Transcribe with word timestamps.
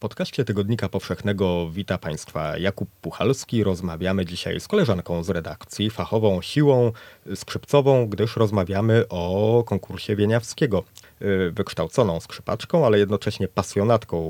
podcaście 0.00 0.44
Tygodnika 0.44 0.88
Powszechnego 0.88 1.70
wita 1.70 1.98
Państwa 1.98 2.58
Jakub 2.58 2.88
Puchalski. 3.00 3.64
Rozmawiamy 3.64 4.26
dzisiaj 4.26 4.60
z 4.60 4.68
koleżanką 4.68 5.22
z 5.22 5.30
redakcji, 5.30 5.90
fachową 5.90 6.42
siłą 6.42 6.92
skrzypcową, 7.34 8.06
gdyż 8.06 8.36
rozmawiamy 8.36 9.04
o 9.08 9.64
konkursie 9.66 10.16
Wieniawskiego. 10.16 10.84
Y, 11.22 11.50
wykształconą 11.50 12.20
skrzypaczką, 12.20 12.86
ale 12.86 12.98
jednocześnie 12.98 13.48
pasjonatką 13.48 14.20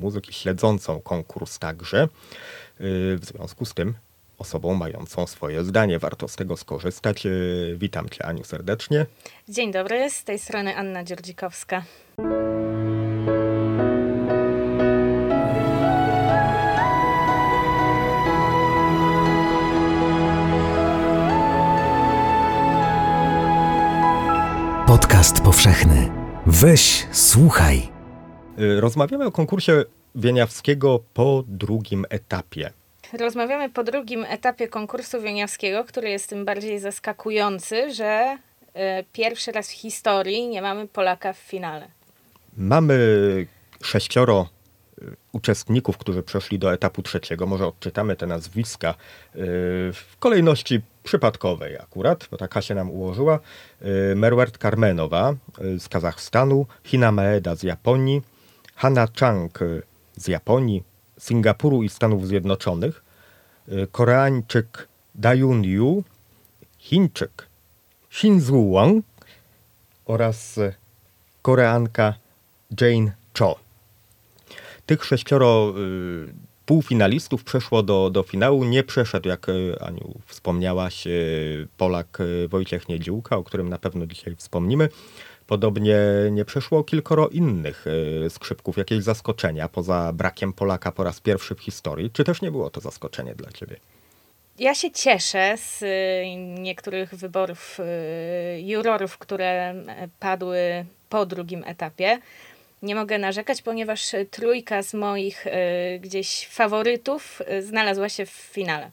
muzyki, 0.00 0.32
śledzącą 0.32 1.00
konkurs 1.00 1.58
także. 1.58 2.02
Y, 2.02 2.08
w 3.18 3.24
związku 3.24 3.64
z 3.64 3.74
tym 3.74 3.94
osobą 4.38 4.74
mającą 4.74 5.26
swoje 5.26 5.64
zdanie. 5.64 5.98
Warto 5.98 6.28
z 6.28 6.36
tego 6.36 6.56
skorzystać. 6.56 7.26
Y, 7.26 7.74
witam 7.78 8.08
Cię, 8.08 8.26
Aniu, 8.26 8.44
serdecznie. 8.44 9.06
Dzień 9.48 9.72
dobry, 9.72 10.10
z 10.10 10.24
tej 10.24 10.38
strony 10.38 10.76
Anna 10.76 11.04
Dzierdzikowska. 11.04 11.82
Podcast 24.90 25.40
powszechny. 25.40 26.10
Weź, 26.46 27.06
słuchaj. 27.12 27.88
Y, 28.58 28.80
rozmawiamy 28.80 29.26
o 29.26 29.32
konkursie 29.32 29.84
Wieniawskiego 30.14 31.00
po 31.14 31.44
drugim 31.46 32.04
etapie. 32.08 32.72
Rozmawiamy 33.18 33.70
po 33.70 33.84
drugim 33.84 34.24
etapie 34.24 34.68
konkursu 34.68 35.20
wieniawskiego, 35.20 35.84
który 35.84 36.10
jest 36.10 36.28
tym 36.28 36.44
bardziej 36.44 36.78
zaskakujący, 36.78 37.94
że 37.94 38.38
y, 38.68 39.04
pierwszy 39.12 39.52
raz 39.52 39.68
w 39.70 39.72
historii 39.72 40.48
nie 40.48 40.62
mamy 40.62 40.88
Polaka 40.88 41.32
w 41.32 41.38
finale. 41.38 41.88
Mamy 42.56 42.96
sześcioro 43.82 44.48
uczestników, 45.32 45.98
którzy 45.98 46.22
przeszli 46.22 46.58
do 46.58 46.72
etapu 46.72 47.02
trzeciego. 47.02 47.46
Może 47.46 47.66
odczytamy 47.66 48.16
te 48.16 48.26
nazwiska 48.26 48.94
w 49.92 50.16
kolejności 50.18 50.80
przypadkowej 51.02 51.78
akurat, 51.78 52.28
bo 52.30 52.36
taka 52.36 52.62
się 52.62 52.74
nam 52.74 52.90
ułożyła. 52.90 53.38
Merwert 54.16 54.58
Karmenowa 54.58 55.34
z 55.78 55.88
Kazachstanu, 55.88 56.66
Hina 56.84 57.12
Maeda 57.12 57.54
z 57.54 57.62
Japonii, 57.62 58.22
Hana 58.74 59.08
Chang 59.20 59.58
z 60.16 60.28
Japonii, 60.28 60.84
Singapuru 61.18 61.82
i 61.82 61.88
Stanów 61.88 62.26
Zjednoczonych, 62.26 63.02
Koreańczyk 63.92 64.88
Dayun 65.14 65.64
Yu, 65.64 66.04
Chińczyk 66.78 67.46
Shinzu 68.10 68.72
Wang 68.72 69.04
oraz 70.06 70.60
Koreanka 71.42 72.14
Jane 72.80 73.12
Cho. 73.38 73.69
Tych 74.90 75.04
sześcioro 75.04 75.74
półfinalistów 76.66 77.44
przeszło 77.44 77.82
do, 77.82 78.10
do 78.10 78.22
finału. 78.22 78.64
Nie 78.64 78.82
przeszedł, 78.82 79.28
jak 79.28 79.46
e, 79.48 79.82
Aniu 79.82 80.14
wspomniałaś, 80.26 81.06
e, 81.06 81.10
Polak 81.76 82.18
e, 82.20 82.48
Wojciech 82.48 82.88
Niedziółka, 82.88 83.36
o 83.36 83.44
którym 83.44 83.68
na 83.68 83.78
pewno 83.78 84.06
dzisiaj 84.06 84.36
wspomnimy. 84.36 84.88
Podobnie 85.46 85.96
nie 86.30 86.44
przeszło 86.44 86.84
kilkoro 86.84 87.28
innych 87.28 87.84
skrzypków. 88.28 88.76
Jakieś 88.76 89.02
zaskoczenia 89.02 89.68
poza 89.68 90.12
brakiem 90.12 90.52
Polaka 90.52 90.92
po 90.92 91.04
raz 91.04 91.20
pierwszy 91.20 91.54
w 91.54 91.60
historii? 91.60 92.10
Czy 92.10 92.24
też 92.24 92.42
nie 92.42 92.50
było 92.50 92.70
to 92.70 92.80
zaskoczenie 92.80 93.34
dla 93.34 93.52
ciebie? 93.52 93.76
Ja 94.58 94.74
się 94.74 94.90
cieszę 94.90 95.56
z 95.56 95.84
niektórych 96.58 97.14
wyborów 97.14 97.78
jurorów, 98.58 99.18
które 99.18 99.74
padły 100.20 100.84
po 101.08 101.26
drugim 101.26 101.64
etapie 101.66 102.18
nie 102.82 102.94
mogę 102.94 103.18
narzekać, 103.18 103.62
ponieważ 103.62 104.12
trójka 104.30 104.82
z 104.82 104.94
moich 104.94 105.46
y, 105.46 105.50
gdzieś 105.98 106.46
faworytów 106.46 107.42
y, 107.52 107.62
znalazła 107.62 108.08
się 108.08 108.26
w 108.26 108.30
finale. 108.30 108.90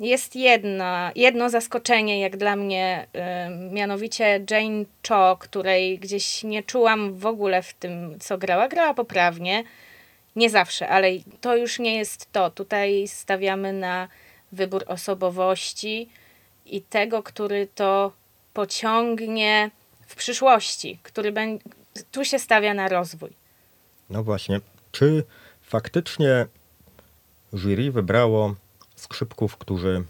Jest 0.00 0.36
jedno, 0.36 0.84
jedno 1.16 1.50
zaskoczenie, 1.50 2.20
jak 2.20 2.36
dla 2.36 2.56
mnie, 2.56 3.06
y, 3.16 3.74
mianowicie 3.74 4.44
Jane 4.50 4.84
Cho, 5.08 5.36
której 5.40 5.98
gdzieś 5.98 6.42
nie 6.44 6.62
czułam 6.62 7.14
w 7.18 7.26
ogóle 7.26 7.62
w 7.62 7.74
tym, 7.74 8.18
co 8.20 8.38
grała. 8.38 8.68
Grała 8.68 8.94
poprawnie, 8.94 9.64
nie 10.36 10.50
zawsze, 10.50 10.88
ale 10.88 11.08
to 11.40 11.56
już 11.56 11.78
nie 11.78 11.96
jest 11.96 12.32
to. 12.32 12.50
Tutaj 12.50 13.08
stawiamy 13.08 13.72
na 13.72 14.08
wybór 14.52 14.84
osobowości 14.86 16.08
i 16.66 16.82
tego, 16.82 17.22
który 17.22 17.68
to 17.74 18.12
pociągnie 18.54 19.70
w 20.06 20.16
przyszłości, 20.16 20.98
który, 21.02 21.32
będzie 21.32 21.64
tu 22.10 22.24
się 22.24 22.38
stawia 22.38 22.74
na 22.74 22.88
rozwój. 22.88 23.30
No 24.10 24.22
właśnie. 24.22 24.60
Czy 24.92 25.24
faktycznie 25.62 26.46
jury 27.52 27.92
wybrało 27.92 28.54
skrzypków, 28.96 29.56
którzy 29.56 30.04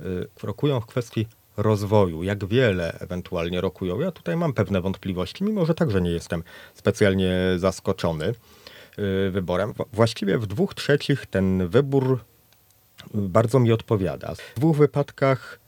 y, 0.00 0.04
rokują 0.42 0.80
w 0.80 0.86
kwestii 0.86 1.26
rozwoju, 1.56 2.22
jak 2.22 2.46
wiele 2.46 2.98
ewentualnie 3.00 3.60
rokują. 3.60 4.00
Ja 4.00 4.10
tutaj 4.10 4.36
mam 4.36 4.52
pewne 4.52 4.80
wątpliwości, 4.80 5.44
mimo 5.44 5.66
że 5.66 5.74
także 5.74 6.00
nie 6.00 6.10
jestem 6.10 6.42
specjalnie 6.74 7.34
zaskoczony 7.56 8.24
y, 8.28 9.30
wyborem. 9.30 9.74
Właściwie 9.92 10.38
w 10.38 10.46
dwóch 10.46 10.74
trzecich 10.74 11.26
ten 11.26 11.68
wybór 11.68 12.24
bardzo 13.14 13.60
mi 13.60 13.72
odpowiada. 13.72 14.34
W 14.34 14.54
dwóch 14.56 14.76
wypadkach 14.76 15.58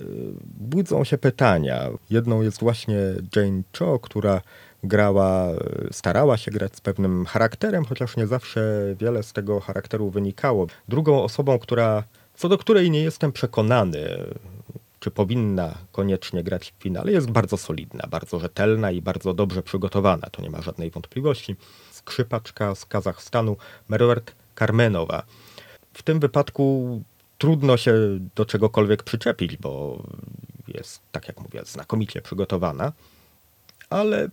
y, 0.00 0.04
budzą 0.44 1.04
się 1.04 1.18
pytania. 1.18 1.88
Jedną 2.10 2.42
jest 2.42 2.60
właśnie 2.60 2.98
Jane 3.36 3.62
Cho, 3.78 3.98
która 3.98 4.40
grała, 4.86 5.46
starała 5.90 6.36
się 6.36 6.50
grać 6.50 6.76
z 6.76 6.80
pewnym 6.80 7.26
charakterem, 7.26 7.84
chociaż 7.84 8.16
nie 8.16 8.26
zawsze 8.26 8.94
wiele 8.98 9.22
z 9.22 9.32
tego 9.32 9.60
charakteru 9.60 10.10
wynikało. 10.10 10.66
Drugą 10.88 11.22
osobą, 11.22 11.58
która, 11.58 12.04
co 12.34 12.48
do 12.48 12.58
której 12.58 12.90
nie 12.90 13.02
jestem 13.02 13.32
przekonany, 13.32 14.18
czy 15.00 15.10
powinna 15.10 15.74
koniecznie 15.92 16.42
grać 16.44 16.74
w 16.78 16.82
finale, 16.82 17.12
jest 17.12 17.30
bardzo 17.30 17.56
solidna, 17.56 18.06
bardzo 18.10 18.38
rzetelna 18.38 18.90
i 18.90 19.02
bardzo 19.02 19.34
dobrze 19.34 19.62
przygotowana, 19.62 20.30
to 20.30 20.42
nie 20.42 20.50
ma 20.50 20.62
żadnej 20.62 20.90
wątpliwości. 20.90 21.56
Skrzypaczka 21.90 22.74
z 22.74 22.84
Kazachstanu, 22.84 23.56
Merwert 23.88 24.34
Karmenowa. 24.54 25.22
W 25.92 26.02
tym 26.02 26.20
wypadku 26.20 27.02
trudno 27.38 27.76
się 27.76 27.94
do 28.34 28.44
czegokolwiek 28.44 29.02
przyczepić, 29.02 29.56
bo 29.56 30.02
jest, 30.68 31.00
tak 31.12 31.28
jak 31.28 31.40
mówię, 31.40 31.62
znakomicie 31.64 32.22
przygotowana, 32.22 32.92
ale 33.90 34.28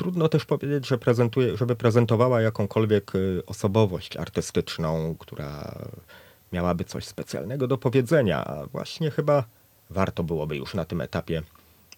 trudno 0.00 0.28
też 0.28 0.44
powiedzieć, 0.44 0.88
że 0.88 0.98
prezentuje, 0.98 1.56
żeby 1.56 1.76
prezentowała 1.76 2.40
jakąkolwiek 2.40 3.14
y, 3.14 3.42
osobowość 3.46 4.16
artystyczną, 4.16 5.16
która 5.18 5.74
miałaby 6.52 6.84
coś 6.84 7.04
specjalnego 7.04 7.66
do 7.66 7.78
powiedzenia. 7.78 8.44
A 8.44 8.66
właśnie 8.66 9.10
chyba 9.10 9.44
warto 9.90 10.22
byłoby 10.22 10.56
już 10.56 10.74
na 10.74 10.84
tym 10.84 11.00
etapie 11.00 11.42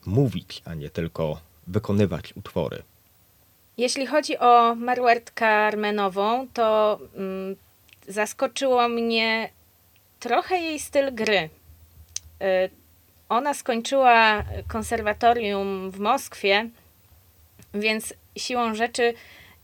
mówić, 0.07 0.63
a 0.65 0.75
nie 0.75 0.91
tylko 0.91 1.41
wykonywać 1.67 2.37
utwory. 2.37 2.83
Jeśli 3.77 4.07
chodzi 4.07 4.39
o 4.39 4.75
Marwert 4.75 5.33
Carmenową, 5.39 6.47
to 6.55 6.99
mm, 7.15 7.57
zaskoczyło 8.09 8.89
mnie 8.89 9.51
trochę 10.21 10.59
jej 10.59 10.79
styl 10.79 11.15
gry. 11.15 11.49
Y, 12.43 12.71
ona 13.29 13.55
skończyła 13.55 14.45
konserwatorium 14.69 15.91
w 15.91 15.99
Moskwie 15.99 16.71
więc 17.75 18.15
siłą 18.37 18.75
rzeczy 18.75 19.15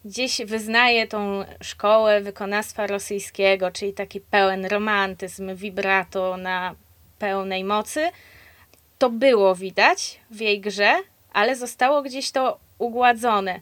gdzieś 0.05 0.41
wyznaje 0.45 1.07
tą 1.07 1.45
szkołę 1.63 2.21
wykonawstwa 2.21 2.87
rosyjskiego, 2.87 3.71
czyli 3.71 3.93
taki 3.93 4.21
pełen 4.21 4.67
romantyzm, 4.67 5.57
vibrato 5.57 6.37
na 6.37 6.75
pełnej 7.19 7.65
mocy. 7.65 8.09
To 8.99 9.11
było 9.11 9.55
widać 9.55 10.21
w 10.31 10.41
jej 10.41 10.61
grze, 10.61 10.97
ale 11.33 11.57
zostało 11.57 12.03
gdzieś 12.03 12.31
to 12.31 12.59
ugładzone. 12.79 13.61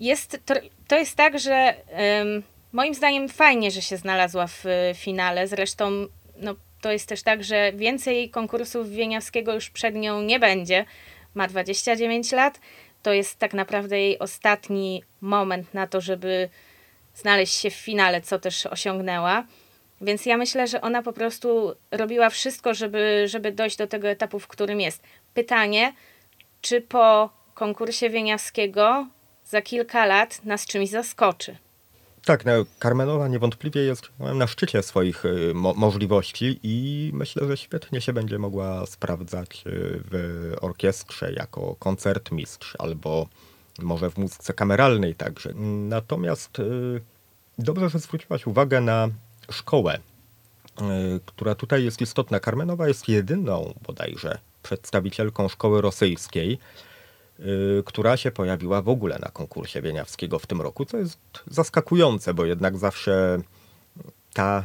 Jest, 0.00 0.40
to, 0.44 0.54
to 0.88 0.98
jest 0.98 1.16
tak, 1.16 1.38
że 1.38 1.74
um, 1.90 2.42
moim 2.72 2.94
zdaniem 2.94 3.28
fajnie, 3.28 3.70
że 3.70 3.82
się 3.82 3.96
znalazła 3.96 4.46
w 4.46 4.64
finale. 4.94 5.48
Zresztą 5.48 6.06
no, 6.36 6.54
to 6.80 6.92
jest 6.92 7.08
też 7.08 7.22
tak, 7.22 7.44
że 7.44 7.72
więcej 7.72 8.30
konkursów 8.30 8.90
Wieniawskiego 8.90 9.54
już 9.54 9.70
przed 9.70 9.94
nią 9.94 10.22
nie 10.22 10.38
będzie. 10.40 10.84
Ma 11.34 11.48
29 11.48 12.32
lat 12.32 12.60
to 13.02 13.12
jest 13.12 13.38
tak 13.38 13.54
naprawdę 13.54 14.00
jej 14.00 14.18
ostatni 14.18 15.02
moment 15.20 15.74
na 15.74 15.86
to, 15.86 16.00
żeby 16.00 16.48
znaleźć 17.14 17.54
się 17.54 17.70
w 17.70 17.74
finale, 17.74 18.20
co 18.20 18.38
też 18.38 18.66
osiągnęła. 18.66 19.44
Więc 20.00 20.26
ja 20.26 20.36
myślę, 20.36 20.66
że 20.66 20.80
ona 20.80 21.02
po 21.02 21.12
prostu 21.12 21.74
robiła 21.90 22.30
wszystko, 22.30 22.74
żeby, 22.74 23.24
żeby 23.26 23.52
dojść 23.52 23.76
do 23.76 23.86
tego 23.86 24.08
etapu, 24.08 24.38
w 24.38 24.46
którym 24.46 24.80
jest. 24.80 25.02
Pytanie, 25.34 25.92
czy 26.60 26.80
po 26.80 27.30
konkursie 27.54 28.10
Wieniawskiego 28.10 29.06
za 29.44 29.62
kilka 29.62 30.06
lat 30.06 30.44
nas 30.44 30.66
czymś 30.66 30.88
zaskoczy? 30.88 31.56
Tak, 32.24 32.44
no, 32.44 32.52
Carmenowa 32.82 33.28
niewątpliwie 33.28 33.80
jest 33.80 34.08
na 34.34 34.46
szczycie 34.46 34.82
swoich 34.82 35.24
y, 35.24 35.52
mo 35.54 35.74
możliwości 35.74 36.60
i 36.62 37.10
myślę, 37.14 37.46
że 37.46 37.56
świetnie 37.56 38.00
się 38.00 38.12
będzie 38.12 38.38
mogła 38.38 38.86
sprawdzać 38.86 39.64
y, 39.66 40.00
w 40.10 40.54
orkiestrze 40.60 41.32
jako 41.32 41.76
koncertmistrz 41.78 42.76
albo 42.78 43.28
może 43.78 44.10
w 44.10 44.18
muzyce 44.18 44.54
kameralnej 44.54 45.14
także. 45.14 45.52
Natomiast 45.88 46.58
y, 46.58 47.00
dobrze, 47.58 47.88
że 47.88 47.98
zwróciłaś 47.98 48.46
uwagę 48.46 48.80
na 48.80 49.08
szkołę, 49.50 49.98
która 51.26 51.54
tutaj 51.54 51.84
jest 51.84 52.00
istotna. 52.00 52.40
Karmenowa 52.40 52.88
jest 52.88 53.08
jedyną 53.08 53.74
bodajże 53.86 54.38
przedstawicielką 54.62 55.48
szkoły 55.48 55.80
rosyjskiej, 55.80 56.58
która 57.84 58.16
się 58.16 58.30
pojawiła 58.30 58.82
w 58.82 58.88
ogóle 58.88 59.18
na 59.18 59.28
konkursie 59.28 59.82
Wieniawskiego 59.82 60.38
w 60.38 60.46
tym 60.46 60.60
roku, 60.60 60.84
co 60.84 60.96
jest 60.96 61.18
zaskakujące, 61.46 62.34
bo 62.34 62.44
jednak 62.44 62.78
zawsze 62.78 63.40
ta 64.32 64.64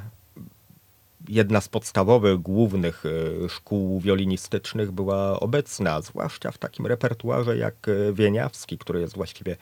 jedna 1.30 1.62
z 1.62 1.68
podstawowych, 1.68 2.40
głównych 2.40 3.06
y, 3.06 3.50
szkół 3.50 4.02
wiolinistycznych 4.02 4.92
była 4.92 5.40
obecna, 5.40 6.02
zwłaszcza 6.02 6.52
w 6.52 6.58
takim 6.58 6.88
repertuarze 6.88 7.58
jak 7.58 7.88
y, 7.88 8.14
Wieniawski, 8.14 8.78
który 8.78 9.00
jest 9.00 9.16
właściwie 9.16 9.58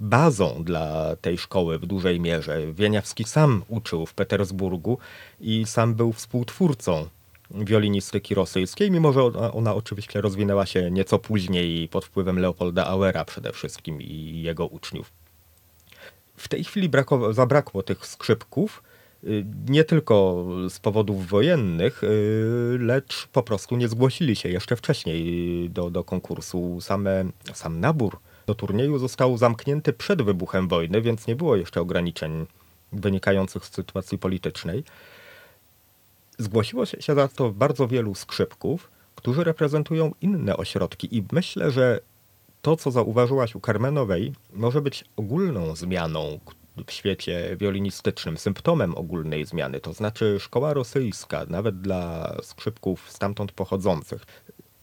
bazą 0.00 0.64
dla 0.64 1.16
tej 1.16 1.38
szkoły 1.38 1.78
w 1.78 1.86
dużej 1.86 2.20
mierze. 2.20 2.72
Wieniawski 2.72 3.24
sam 3.24 3.62
uczył 3.68 4.06
w 4.06 4.14
Petersburgu 4.14 4.98
i 5.40 5.66
sam 5.66 5.94
był 5.94 6.12
współtwórcą 6.12 7.08
wiolinistyki 7.50 8.34
rosyjskiej, 8.34 8.90
mimo 8.90 9.12
że 9.12 9.22
ona, 9.22 9.52
ona 9.52 9.74
oczywiście 9.74 10.20
rozwinęła 10.20 10.66
się 10.66 10.90
nieco 10.90 11.18
później 11.18 11.88
pod 11.88 12.04
wpływem 12.04 12.38
Leopolda 12.38 12.86
Auera 12.86 13.24
przede 13.24 13.52
wszystkim 13.52 14.02
i 14.02 14.42
jego 14.42 14.66
uczniów. 14.66 15.10
W 16.36 16.48
tej 16.48 16.64
chwili 16.64 16.90
zabrakło 17.30 17.82
tych 17.82 18.06
skrzypków, 18.06 18.82
y, 19.24 19.44
nie 19.68 19.84
tylko 19.84 20.46
z 20.68 20.78
powodów 20.78 21.28
wojennych, 21.28 22.04
y, 22.04 22.78
lecz 22.80 23.26
po 23.26 23.42
prostu 23.42 23.76
nie 23.76 23.88
zgłosili 23.88 24.36
się 24.36 24.48
jeszcze 24.48 24.76
wcześniej 24.76 25.70
do, 25.70 25.90
do 25.90 26.04
konkursu. 26.04 26.78
Same, 26.80 27.24
sam 27.54 27.80
nabór 27.80 28.18
do 28.46 28.54
turnieju 28.54 28.98
został 28.98 29.36
zamknięty 29.36 29.92
przed 29.92 30.22
wybuchem 30.22 30.68
wojny, 30.68 31.02
więc 31.02 31.26
nie 31.26 31.36
było 31.36 31.56
jeszcze 31.56 31.80
ograniczeń 31.80 32.46
wynikających 32.92 33.66
z 33.66 33.72
sytuacji 33.74 34.18
politycznej. 34.18 34.84
Zgłosiło 36.38 36.86
się 36.86 37.14
za 37.14 37.28
to 37.28 37.50
bardzo 37.52 37.88
wielu 37.88 38.14
skrzypków, 38.14 38.90
którzy 39.14 39.44
reprezentują 39.44 40.12
inne 40.20 40.56
ośrodki 40.56 41.16
i 41.16 41.24
myślę, 41.32 41.70
że 41.70 42.00
to, 42.62 42.76
co 42.76 42.90
zauważyłaś 42.90 43.54
u 43.54 43.60
Karmenowej, 43.60 44.32
może 44.52 44.80
być 44.80 45.04
ogólną 45.16 45.76
zmianą 45.76 46.40
w 46.86 46.92
świecie 46.92 47.56
wiolinistycznym, 47.60 48.38
symptomem 48.38 48.94
ogólnej 48.94 49.44
zmiany. 49.46 49.80
To 49.80 49.92
znaczy 49.92 50.36
szkoła 50.40 50.74
rosyjska, 50.74 51.44
nawet 51.48 51.80
dla 51.80 52.34
skrzypków 52.42 53.10
stamtąd 53.10 53.52
pochodzących, 53.52 54.26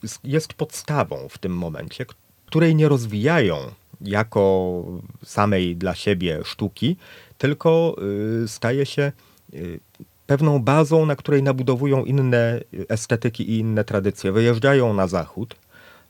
jest- 0.03 0.25
jest 0.25 0.53
podstawą 0.53 1.27
w 1.29 1.37
tym 1.37 1.57
momencie, 1.57 2.05
której 2.45 2.75
nie 2.75 2.89
rozwijają 2.89 3.57
jako 4.01 4.83
samej 5.23 5.75
dla 5.75 5.95
siebie 5.95 6.39
sztuki, 6.43 6.97
tylko 7.37 7.95
y, 8.43 8.47
staje 8.47 8.85
się 8.85 9.11
y, 9.53 9.79
pewną 10.27 10.59
bazą, 10.59 11.05
na 11.05 11.15
której 11.15 11.43
nabudowują 11.43 12.05
inne 12.05 12.61
estetyki 12.89 13.49
i 13.51 13.59
inne 13.59 13.83
tradycje. 13.83 14.31
Wyjeżdżają 14.31 14.93
na 14.93 15.07
zachód, 15.07 15.55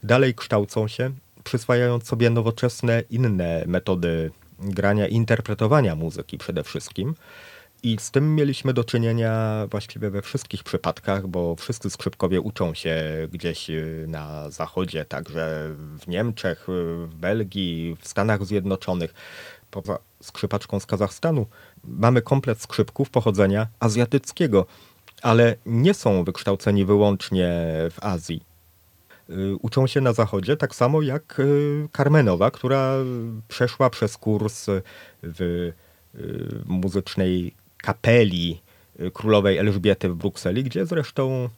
dalej 0.04 0.36
kształcą 0.36 0.88
się, 0.88 1.12
przyswajając 1.44 2.08
sobie 2.08 2.30
nowoczesne, 2.30 3.04
inne 3.10 3.64
metody 3.68 4.32
grania 4.60 5.08
i 5.08 5.14
interpretowania 5.14 5.96
muzyki 5.96 6.38
przede 6.38 6.64
wszystkim. 6.64 7.16
I 7.86 7.98
z 8.00 8.12
tym 8.12 8.36
mieliśmy 8.36 8.74
do 8.74 8.84
czynienia 8.84 9.68
właściwie 9.72 10.10
we 10.10 10.22
wszystkich 10.22 10.64
przypadkach, 10.64 11.28
bo 11.28 11.56
wszyscy 11.56 11.90
skrzypkowie 11.90 12.42
uczą 12.42 12.74
się 12.74 12.98
gdzieś 13.32 13.70
y, 13.70 14.06
na 14.08 14.50
zachodzie, 14.50 15.06
także 15.06 15.76
w 16.00 16.08
Niemczech, 16.08 16.70
y, 16.70 17.08
w 17.08 17.16
Belgii, 17.16 17.98
w 18.02 18.08
Stanach 18.08 18.46
Zjednoczonych. 18.46 19.14
Poza 19.72 19.98
skrzypaczką 20.22 20.80
z 20.80 20.86
Kazachstanu 20.86 21.46
mamy 21.84 22.22
komplet 22.22 22.62
skrzypków 22.62 23.10
pochodzenia 23.10 23.68
azjatyckiego, 23.80 24.66
ale 25.22 25.56
nie 25.66 25.94
są 25.94 26.24
wykształceni 26.24 26.86
wyłącznie 26.86 27.50
w 27.92 27.98
Azji. 28.02 28.44
Y, 29.30 29.56
Uczą 29.62 29.88
się 29.88 30.02
na 30.02 30.14
zachodzie 30.14 30.58
tak 30.58 30.76
samo 30.76 31.02
jak 31.02 31.42
Karmenowa, 31.92 32.52
która 32.52 32.94
przeszła 33.48 33.90
przez 33.90 34.18
kurs 34.18 34.66
w 35.24 35.72
muzycznej 36.66 37.65
kapeli 37.86 38.62
y, 39.00 39.12
królowej 39.12 39.58
Elżbiety 39.58 40.10
w 40.10 40.16
Brukseli, 40.16 40.64
gdzie 40.64 40.86
zresztą 40.86 41.50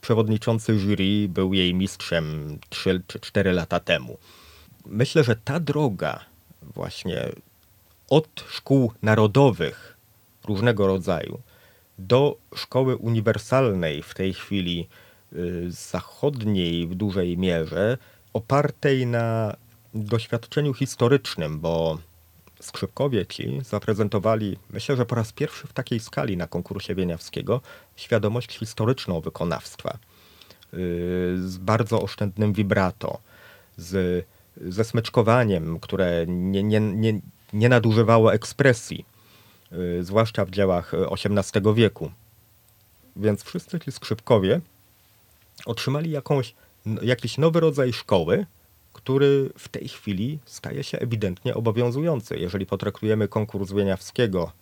przewodniczący 0.00 0.78
jury 0.78 1.28
był 1.28 1.54
jej 1.54 1.74
mistrzem 1.74 2.58
3 2.68 3.02
czy 3.06 3.20
4 3.20 3.52
lata 3.52 3.80
temu. 3.80 4.18
Myślę, 4.86 5.24
że 5.24 5.36
ta 5.36 5.60
droga 5.60 6.24
właśnie 6.62 7.28
od 8.10 8.44
szkół 8.48 8.92
narodowych 9.02 9.96
różnego 10.48 10.86
rodzaju 10.86 11.40
do 11.98 12.36
szkoły 12.54 12.96
uniwersalnej 12.96 14.02
w 14.02 14.14
tej 14.14 14.34
chwili 14.34 14.88
y, 15.32 15.70
zachodniej 15.70 16.86
w 16.86 16.94
dużej 16.94 17.38
mierze, 17.38 17.98
opartej 18.32 19.06
na 19.06 19.56
doświadczeniu 19.94 20.74
historycznym, 20.74 21.60
bo 21.60 21.98
skrzypkowie 22.64 23.26
ci 23.26 23.60
zaprezentowali, 23.64 24.58
myślę, 24.70 24.96
że 24.96 25.06
po 25.06 25.14
raz 25.14 25.32
pierwszy 25.32 25.66
w 25.66 25.72
takiej 25.72 26.00
skali 26.00 26.36
na 26.36 26.46
konkursie 26.46 26.94
Wieniawskiego, 26.94 27.60
świadomość 27.96 28.58
historyczną 28.58 29.20
wykonawstwa. 29.20 29.98
Y, 30.74 31.48
Z 31.48 31.58
bardzo 31.58 32.02
oszczędnym 32.02 32.52
vibrato, 32.52 33.18
z, 33.76 34.24
ze 34.56 34.84
smyczkowaniem, 34.84 35.80
które 35.80 36.24
nie, 36.28 36.62
nie, 36.62 36.80
nie, 36.80 37.20
nie 37.52 37.68
nadużywało 37.68 38.34
ekspresji, 38.34 39.04
y, 39.72 40.04
zwłaszcza 40.04 40.44
w 40.44 40.50
dziełach 40.50 40.92
XVIII 41.10 41.74
wieku. 41.74 42.10
Więc 43.16 43.42
wszyscy 43.42 43.80
ci 43.80 43.92
skrzypkowie 43.92 44.60
otrzymali 45.66 46.10
jakąś, 46.10 46.54
jakiś 47.02 47.38
nowy 47.38 47.60
rodzaj 47.60 47.92
szkoły, 47.92 48.46
który 49.04 49.50
w 49.58 49.68
tej 49.68 49.88
chwili 49.88 50.38
staje 50.44 50.84
się 50.84 50.98
ewidentnie 50.98 51.54
obowiązujący. 51.54 52.38
Jeżeli 52.38 52.66
potraktujemy 52.66 53.28
konkurs 53.28 53.72
Wieniawskiego 53.72 54.52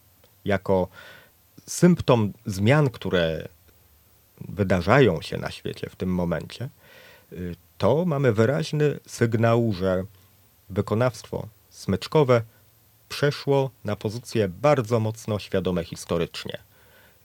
jako 0.44 0.88
symptom 1.66 2.32
zmian, 2.46 2.90
które 2.90 3.48
wydarzają 4.48 5.22
się 5.22 5.38
na 5.38 5.50
świecie 5.50 5.90
w 5.90 5.96
tym 5.96 6.14
momencie, 6.14 6.69
y, 7.32 7.56
to 7.78 8.04
mamy 8.04 8.32
wyraźny 8.32 9.00
sygnał, 9.06 9.72
że 9.72 10.04
wykonawstwo 10.70 11.48
smyczkowe 11.70 12.42
przeszło 13.08 13.70
na 13.84 13.96
pozycje 13.96 14.48
bardzo 14.48 15.00
mocno 15.00 15.38
świadome 15.38 15.84
historycznie. 15.84 16.59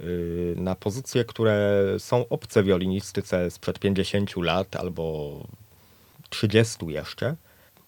Y, 0.02 0.56
Na 0.58 0.76
pozycje, 0.76 1.26
które 1.26 1.84
są 1.98 2.28
obce 2.30 2.64
wiolinistyce 2.64 3.52
sprzed 3.52 3.80
50 3.80 4.38
lat 4.38 4.76
albo 4.76 5.40
30 6.36 6.86
jeszcze. 6.88 7.36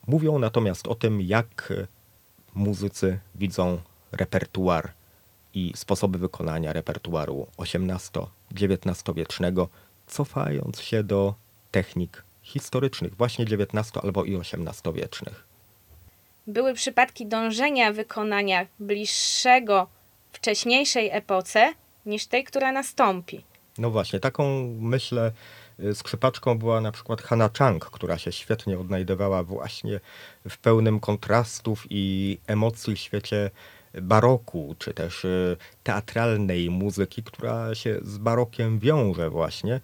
Mówią 0.08 0.40
natomiast 0.40 0.88
o 0.88 0.96
tym, 0.96 1.22
jak 1.22 1.74
muzycy 2.56 3.20
widzą 3.36 3.82
repertuar 4.12 4.92
i 5.54 5.74
sposoby 5.76 6.18
wykonania 6.18 6.74
repertuaru 6.74 7.48
XVIII-XIX 7.58 9.16
wiecznego, 9.16 9.70
cofając 10.08 10.82
się 10.82 11.04
do 11.04 11.34
technik 11.72 12.24
historycznych, 12.42 13.16
właśnie 13.16 13.46
XIX 13.46 13.98
albo 14.04 14.24
i 14.24 14.36
XVIII 14.36 14.94
wiecznych. 14.94 15.44
Były 16.48 16.74
przypadki 16.74 17.26
dążenia 17.26 17.94
wykonania 17.94 18.66
bliższego 18.80 19.88
wcześniejszej 20.32 21.10
epoce 21.12 21.74
niż 22.06 22.28
tej, 22.28 22.44
która 22.44 22.72
nastąpi. 22.72 23.44
No 23.78 23.92
właśnie, 23.92 24.20
taką 24.20 24.76
myślę 24.80 25.32
skrzypaczką 25.94 26.58
była 26.58 26.82
na 26.82 26.92
przykład 26.92 27.22
Hanna 27.22 27.50
Chang, 27.58 27.86
która 27.86 28.18
się 28.18 28.32
świetnie 28.32 28.80
odnajdywała 28.80 29.44
właśnie 29.44 30.00
w 30.50 30.58
pełnym 30.58 31.00
kontrastów 31.00 31.86
i 31.90 32.38
emocji 32.48 32.96
w 32.96 33.00
świecie 33.00 33.52
baroku, 34.02 34.76
czy 34.80 34.94
też 34.94 35.26
y, 35.26 35.58
teatralnej 35.84 36.70
muzyki, 36.70 37.24
która 37.24 37.76
się 37.76 38.00
z 38.02 38.18
barokiem 38.18 38.80
wiąże 38.80 39.30
właśnie, 39.30 39.80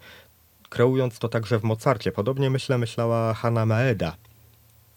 kreując 0.68 1.18
to 1.18 1.28
także 1.28 1.58
w 1.58 1.62
Mozarcie. 1.62 2.12
Podobnie 2.12 2.50
myślę, 2.50 2.78
myślała 2.78 3.34
Hanna 3.34 3.66
Maeda, 3.66 4.16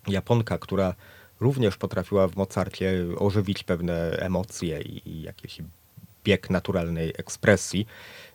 Japonka, 0.08 0.58
która 0.58 0.94
również 1.40 1.78
potrafiła 1.78 2.28
w 2.28 2.36
Mozarcie 2.36 3.06
ożywić 3.18 3.64
pewne 3.64 4.12
emocje 4.20 4.82
i, 4.82 5.10
i 5.10 5.22
jakiś 5.22 5.62
bieg 6.24 6.50
naturalnej 6.50 7.14
ekspresji 7.18 7.88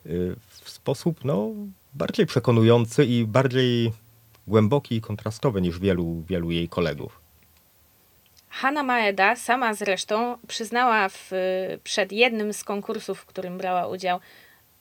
y, 0.07 0.37
w 0.61 0.71
sposób 0.71 1.25
no, 1.25 1.51
bardziej 1.95 2.27
przekonujący 2.27 3.05
i 3.05 3.25
bardziej 3.25 3.93
głęboki 4.47 4.97
i 4.97 5.01
kontrastowy 5.01 5.61
niż 5.61 5.79
wielu, 5.79 6.23
wielu 6.29 6.51
jej 6.51 6.69
kolegów. 6.69 7.21
Hanna 8.49 8.83
Maeda 8.83 9.37
sama 9.37 9.75
zresztą 9.75 10.39
przyznała 10.49 11.09
w, 11.09 11.31
przed 11.85 12.13
jednym 12.13 12.53
z 12.53 12.65
konkursów, 12.65 13.19
w 13.19 13.27
którym 13.27 13.59
brała 13.59 13.87
udział, 13.87 14.21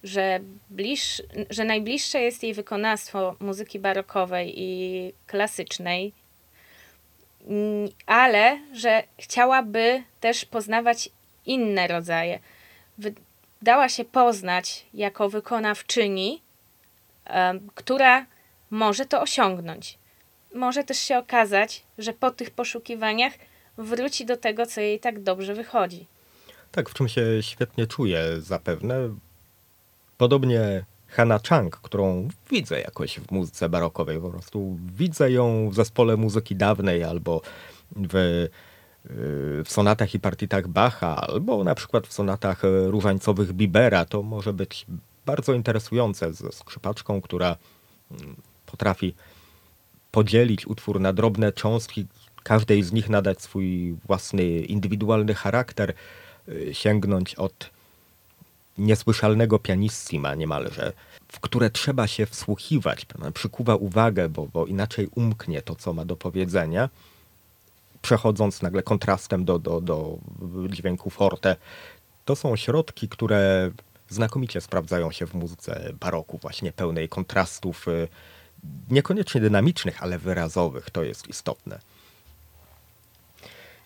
że, 0.03 0.39
bliż, 0.69 1.23
że 1.49 1.65
najbliższe 1.65 2.21
jest 2.21 2.43
jej 2.43 2.53
wykonawstwo 2.53 3.35
muzyki 3.39 3.79
barokowej 3.79 4.53
i 4.61 5.13
klasycznej, 5.27 6.13
mm, 7.47 7.89
ale 8.05 8.59
że 8.73 9.03
chciałaby 9.19 10.03
też 10.19 10.45
poznawać 10.45 11.09
inne 11.45 11.87
rodzaje. 11.87 12.39
Dała 13.61 13.89
się 13.89 14.05
poznać 14.05 14.85
jako 14.93 15.29
wykonawczyni, 15.29 16.41
która 17.75 18.25
może 18.69 19.05
to 19.05 19.21
osiągnąć. 19.21 19.97
Może 20.55 20.83
też 20.83 20.97
się 20.97 21.17
okazać, 21.17 21.83
że 21.97 22.13
po 22.13 22.31
tych 22.31 22.51
poszukiwaniach 22.51 23.33
wróci 23.77 24.25
do 24.25 24.37
tego, 24.37 24.65
co 24.65 24.81
jej 24.81 24.99
tak 24.99 25.23
dobrze 25.23 25.53
wychodzi. 25.53 26.07
Tak, 26.71 26.89
w 26.89 26.93
czym 26.93 27.07
się 27.07 27.21
świetnie 27.41 27.87
czuję 27.87 28.41
zapewne. 28.41 28.95
Podobnie 30.17 30.83
Hannah 31.07 31.41
Chang, 31.43 31.77
którą 31.77 32.27
widzę 32.51 32.81
jakoś 32.81 33.19
w 33.19 33.31
muzyce 33.31 33.69
barokowej. 33.69 34.19
Po 34.19 34.29
prostu 34.29 34.77
widzę 34.95 35.31
ją 35.31 35.69
w 35.69 35.75
zespole 35.75 36.17
muzyki 36.17 36.55
dawnej 36.55 37.03
albo 37.03 37.41
w, 37.95 38.15
y, 38.15 38.49
w 39.63 39.67
sonatach 39.67 40.15
i 40.15 40.19
partitach 40.19 40.67
Bacha, 40.67 41.15
albo 41.15 41.63
na 41.63 41.75
przykład 41.75 42.07
w 42.07 42.13
sonatach 42.13 42.61
różańcowych 42.85 43.53
Bibera. 43.53 44.05
To 44.05 44.23
może 44.23 44.53
być 44.53 44.85
bardzo 45.25 45.53
interesujące 45.53 46.33
ze 46.33 46.51
skrzypaczką, 46.51 47.21
która 47.21 47.55
mm, 48.11 48.35
potrafi 48.65 49.15
podzielić 50.11 50.67
utwór 50.67 50.99
na 50.99 51.13
drobne 51.13 51.51
cząstki, 51.51 52.05
każdej 52.43 52.83
z 52.83 52.91
nich 52.91 53.09
nadać 53.09 53.41
swój 53.41 53.95
własny, 54.05 54.43
indywidualny 54.61 55.33
charakter, 55.33 55.93
y, 56.49 56.69
sięgnąć 56.73 57.35
od 57.35 57.69
niesłyszalnego 58.77 59.59
pianissima 59.59 60.35
niemalże, 60.35 60.93
w 61.27 61.39
które 61.39 61.69
trzeba 61.69 62.07
się 62.07 62.25
wsłuchiwać, 62.25 63.05
przykuwa 63.33 63.75
uwagę, 63.75 64.29
bo, 64.29 64.47
bo 64.53 64.65
inaczej 64.65 65.09
umknie 65.15 65.61
to, 65.61 65.75
co 65.75 65.93
ma 65.93 66.05
do 66.05 66.15
powiedzenia, 66.15 66.89
przechodząc 68.01 68.61
nagle 68.61 68.83
kontrastem 68.83 69.45
do, 69.45 69.59
do, 69.59 69.81
do 69.81 70.17
dźwięku 70.69 71.09
forte. 71.09 71.55
To 72.25 72.35
są 72.35 72.55
środki, 72.55 73.09
które 73.09 73.71
znakomicie 74.13 74.61
sprawdzają 74.61 75.11
się 75.11 75.25
w 75.25 75.33
muzyce 75.33 75.93
baroku, 75.99 76.37
właśnie 76.37 76.71
pełnej 76.71 77.09
kontrastów, 77.09 77.87
y, 77.87 78.07
niekoniecznie 78.89 79.41
dynamicznych, 79.41 80.03
ale 80.03 80.17
wyrazowych. 80.19 80.89
To 80.89 81.03
jest 81.03 81.27
istotne. 81.27 81.79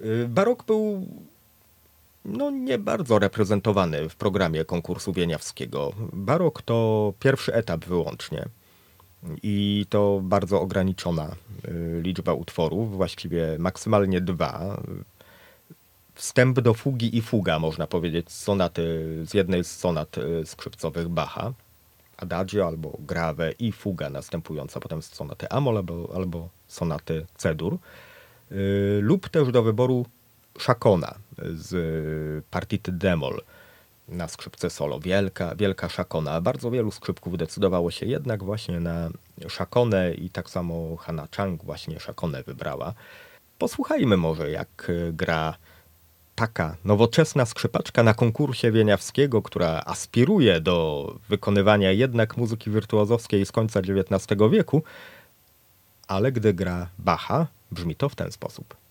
Y, 0.01 0.27
Barok 0.29 0.63
był 0.63 1.07
no, 2.25 2.51
nie 2.51 2.77
bardzo 2.77 3.19
reprezentowany 3.19 4.09
w 4.09 4.15
programie 4.15 4.65
konkursu 4.65 5.13
wieniawskiego. 5.13 5.93
Barok 6.13 6.61
to 6.61 7.13
pierwszy 7.19 7.53
etap 7.53 7.85
wyłącznie. 7.85 8.45
I 9.43 9.85
to 9.89 10.19
bardzo 10.23 10.61
ograniczona 10.61 11.35
y, 11.65 12.01
liczba 12.03 12.33
utworów, 12.33 12.97
właściwie 12.97 13.55
maksymalnie 13.59 14.21
dwa. 14.21 14.77
Wstęp 16.15 16.59
do 16.59 16.73
fugi 16.73 17.17
i 17.17 17.21
fuga, 17.21 17.59
można 17.59 17.87
powiedzieć, 17.87 18.31
sonaty, 18.31 18.83
z 19.25 19.33
jednej 19.33 19.63
z 19.63 19.77
sonat 19.77 20.17
y, 20.17 20.45
skrzypcowych 20.45 21.09
Bacha. 21.09 21.53
Adagio 22.17 22.67
albo 22.67 22.97
grave 22.99 23.51
i 23.59 23.71
fuga 23.71 24.09
następująca 24.09 24.79
potem 24.79 25.01
z 25.01 25.13
sonaty 25.13 25.49
Amol 25.49 25.77
albo, 25.77 26.11
albo 26.15 26.49
sonaty 26.67 27.25
Cedur. 27.37 27.77
Y, 28.51 28.99
lub 29.01 29.29
też 29.29 29.51
do 29.51 29.63
wyboru 29.63 30.05
Szakona 30.59 31.15
z 31.53 32.45
partity 32.45 32.91
Demol 32.91 33.41
na 34.07 34.27
skrzypce 34.27 34.69
solo. 34.69 34.99
Wielka, 34.99 35.55
wielka 35.55 35.89
szakona. 35.89 36.41
Bardzo 36.41 36.71
wielu 36.71 36.91
skrzypków 36.91 37.37
decydowało 37.37 37.91
się 37.91 38.05
jednak 38.05 38.43
właśnie 38.43 38.79
na 38.79 39.09
szakonę 39.47 40.13
i 40.13 40.29
tak 40.29 40.49
samo 40.49 40.95
Hanna 40.95 41.27
Chang 41.35 41.63
właśnie 41.63 41.99
szakonę 41.99 42.43
wybrała. 42.43 42.93
Posłuchajmy 43.57 44.17
może 44.17 44.51
jak 44.51 44.91
gra 45.13 45.57
taka 46.35 46.75
nowoczesna 46.85 47.45
skrzypaczka 47.45 48.03
na 48.03 48.13
konkursie 48.13 48.71
wieniawskiego, 48.71 49.41
która 49.41 49.83
aspiruje 49.85 50.61
do 50.61 51.15
wykonywania 51.29 51.91
jednak 51.91 52.37
muzyki 52.37 52.71
wirtuozowskiej 52.71 53.45
z 53.45 53.51
końca 53.51 53.79
XIX 53.79 54.41
wieku, 54.51 54.83
ale 56.07 56.31
gdy 56.31 56.53
gra 56.53 56.89
Bacha, 56.99 57.47
brzmi 57.71 57.95
to 57.95 58.09
w 58.09 58.15
ten 58.15 58.31
sposób. 58.31 58.84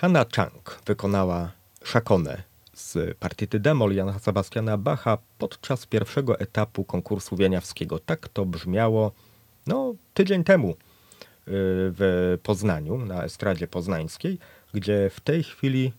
Hanna 0.00 0.24
Chang 0.36 0.80
wykonała 0.86 1.52
szakonę 1.84 2.42
z 2.74 3.18
partyty 3.18 3.60
Demol 3.60 3.94
Jana 3.94 4.18
Sebastiana 4.18 4.76
Bacha 4.76 5.18
podczas 5.38 5.86
pierwszego 5.86 6.38
etapu 6.40 6.84
konkursu 6.84 7.36
wieniawskiego. 7.36 7.98
Tak 7.98 8.28
to 8.28 8.46
brzmiało 8.46 9.12
no, 9.66 9.94
tydzień 10.14 10.44
temu 10.44 10.70
y, 10.70 10.76
w 11.46 12.38
Poznaniu, 12.42 12.98
na 12.98 13.24
estradzie 13.24 13.66
poznańskiej, 13.68 14.38
gdzie 14.74 15.10
w 15.10 15.20
tej 15.20 15.42
chwili 15.42 15.92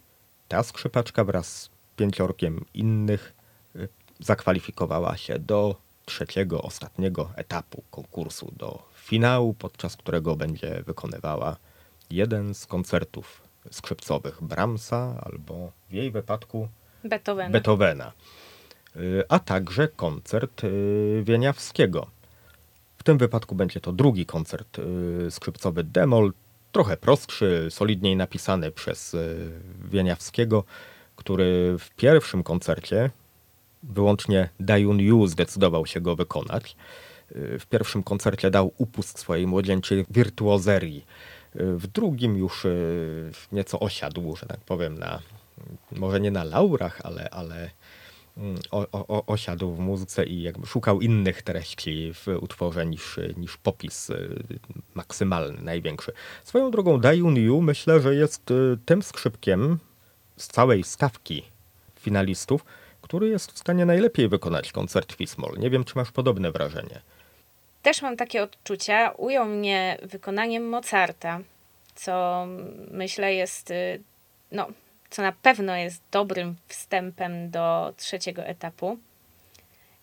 ta 0.48 0.64
skrzypaczka 0.64 1.24
wraz 1.24 1.62
z 1.62 1.70
pięciorkiem 1.96 2.66
innych 2.74 3.34
y, 3.76 3.90
zakwalifikowała 4.20 5.18
się 5.18 5.40
do 5.40 5.76
trzeciego, 6.06 6.62
ostatniego 6.62 7.32
etapu 7.36 7.84
konkursu, 7.92 8.54
do 8.58 8.84
finału, 8.96 9.54
podczas 9.54 9.98
którego 9.98 10.36
będzie 10.36 10.84
wykonywała 10.84 11.58
jeden 12.10 12.54
z 12.54 12.66
koncertów 12.66 13.51
skrzypcowych 13.72 14.44
Brahmsa 14.44 15.22
albo 15.26 15.72
w 15.90 15.94
jej 15.94 16.12
wypadku 16.12 16.68
Beethovena. 17.04 17.50
Beethovena, 17.50 18.12
Y, 18.96 19.24
a 19.30 19.40
także 19.40 19.88
koncert 19.88 20.64
y, 20.64 21.24
Wieniawskiego. 21.26 22.08
W 22.98 23.04
tym 23.04 23.18
wypadku 23.18 23.56
będzie 23.56 23.82
to 23.82 23.92
drugi 23.92 24.26
koncert 24.26 24.80
y, 24.80 25.32
skrzypcowy 25.32 25.84
Demol, 25.84 26.34
trochę 26.72 26.98
prostszy, 26.98 27.68
solidniej 27.70 28.16
napisany 28.16 28.72
przez 28.72 29.16
Wieniawskiego, 29.92 30.64
który 31.16 31.76
w 31.80 31.90
pierwszym 31.90 32.44
koncercie 32.44 33.10
wyłącznie 33.84 34.50
Dayun 34.60 35.00
Yu 35.00 35.28
zdecydował 35.28 35.86
się 35.86 36.02
go 36.02 36.16
wykonać. 36.16 36.76
W 37.36 37.66
pierwszym 37.70 38.04
koncercie 38.04 38.52
dał 38.52 38.74
upust 38.78 39.20
swojej 39.20 39.48
młodzieńczej 39.48 40.06
wirtuozerii. 40.10 41.06
W 41.56 41.88
drugim 41.88 42.38
już 42.38 42.66
y, 42.66 43.32
nieco 43.52 43.80
osiadł, 43.80 44.36
że 44.36 44.46
tak 44.46 44.60
powiem, 44.60 45.00
na 45.00 45.20
może 45.92 46.20
nie 46.20 46.32
na 46.32 46.44
laurach, 46.44 47.02
ale, 47.04 47.30
ale 47.30 47.72
mm, 48.38 48.60
o, 48.72 48.88
o, 48.92 49.26
osiadł 49.26 49.72
w 49.72 49.80
muzyce 49.80 50.26
i 50.26 50.42
jakby 50.42 50.68
szukał 50.68 51.02
innych 51.02 51.42
treści 51.42 52.14
w 52.14 52.28
utworze 52.42 52.86
niż, 52.86 53.20
niż 53.38 53.58
popis 53.58 54.10
y, 54.10 54.44
maksymalny, 54.94 55.62
największy. 55.62 56.12
Swoją 56.44 56.72
drogą 56.72 57.00
Dayun 57.00 57.36
Yu 57.36 57.62
myślę, 57.62 58.02
że 58.02 58.16
jest 58.16 58.52
y, 58.52 58.78
tym 58.86 59.04
skrzypkiem 59.04 59.80
z 60.38 60.48
całej 60.48 60.84
stawki 60.84 61.44
finalistów, 62.00 62.66
który 63.02 63.30
jest 63.30 63.52
w 63.52 63.60
stanie 63.60 63.86
najlepiej 63.86 64.30
wykonać 64.30 64.72
koncert 64.72 65.14
Fismol. 65.14 65.58
Nie 65.58 65.70
wiem, 65.70 65.84
czy 65.84 65.94
masz 65.96 66.12
podobne 66.12 66.52
wrażenie. 66.52 67.02
Też 67.82 68.02
mam 68.02 68.18
takie 68.18 68.44
odczucia. 68.44 69.12
Ujął 69.12 69.46
mnie 69.46 69.98
wykonaniem 70.02 70.70
Mozarta, 70.70 71.40
co 71.96 72.46
myślę 72.92 73.34
jest, 73.34 73.72
y, 73.72 74.02
no, 74.52 74.68
co 75.10 75.22
na 75.22 75.32
pewno 75.32 75.76
jest 75.76 76.02
dobrym 76.12 76.56
wstępem 76.68 77.50
do 77.50 77.94
trzeciego 77.98 78.44
etapu. 78.44 78.98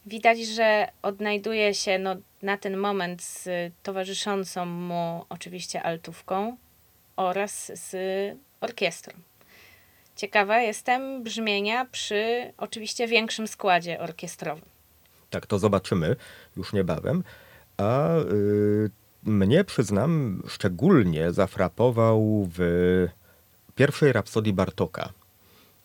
Widać, 0.07 0.39
że 0.39 0.89
odnajduje 1.03 1.75
się 1.75 1.99
no, 1.99 2.17
na 2.43 2.57
ten 2.57 2.77
moment 2.77 3.23
z 3.23 3.49
towarzyszącą 3.83 4.67
mu 4.67 5.25
oczywiście 5.29 5.83
altówką 5.83 6.57
oraz 7.17 7.73
z 7.75 7.97
orkiestrą. 8.61 9.15
Ciekawa 10.17 10.61
jestem 10.61 11.23
brzmienia 11.23 11.85
przy 11.85 12.53
oczywiście 12.57 13.07
większym 13.07 13.49
składzie 13.49 14.01
orkiestrowym. 14.01 14.65
Tak, 15.31 15.47
to 15.47 15.59
zobaczymy 15.59 16.17
już 16.57 16.73
niebawem. 16.73 17.25
A 17.79 18.19
y, 18.19 18.91
mnie, 19.23 19.65
przyznam, 19.65 20.43
szczególnie 20.49 21.33
zafrapował 21.33 22.49
w 22.55 23.09
pierwszej 23.75 24.13
rapsodii 24.13 24.53
Bartoka, 24.53 25.13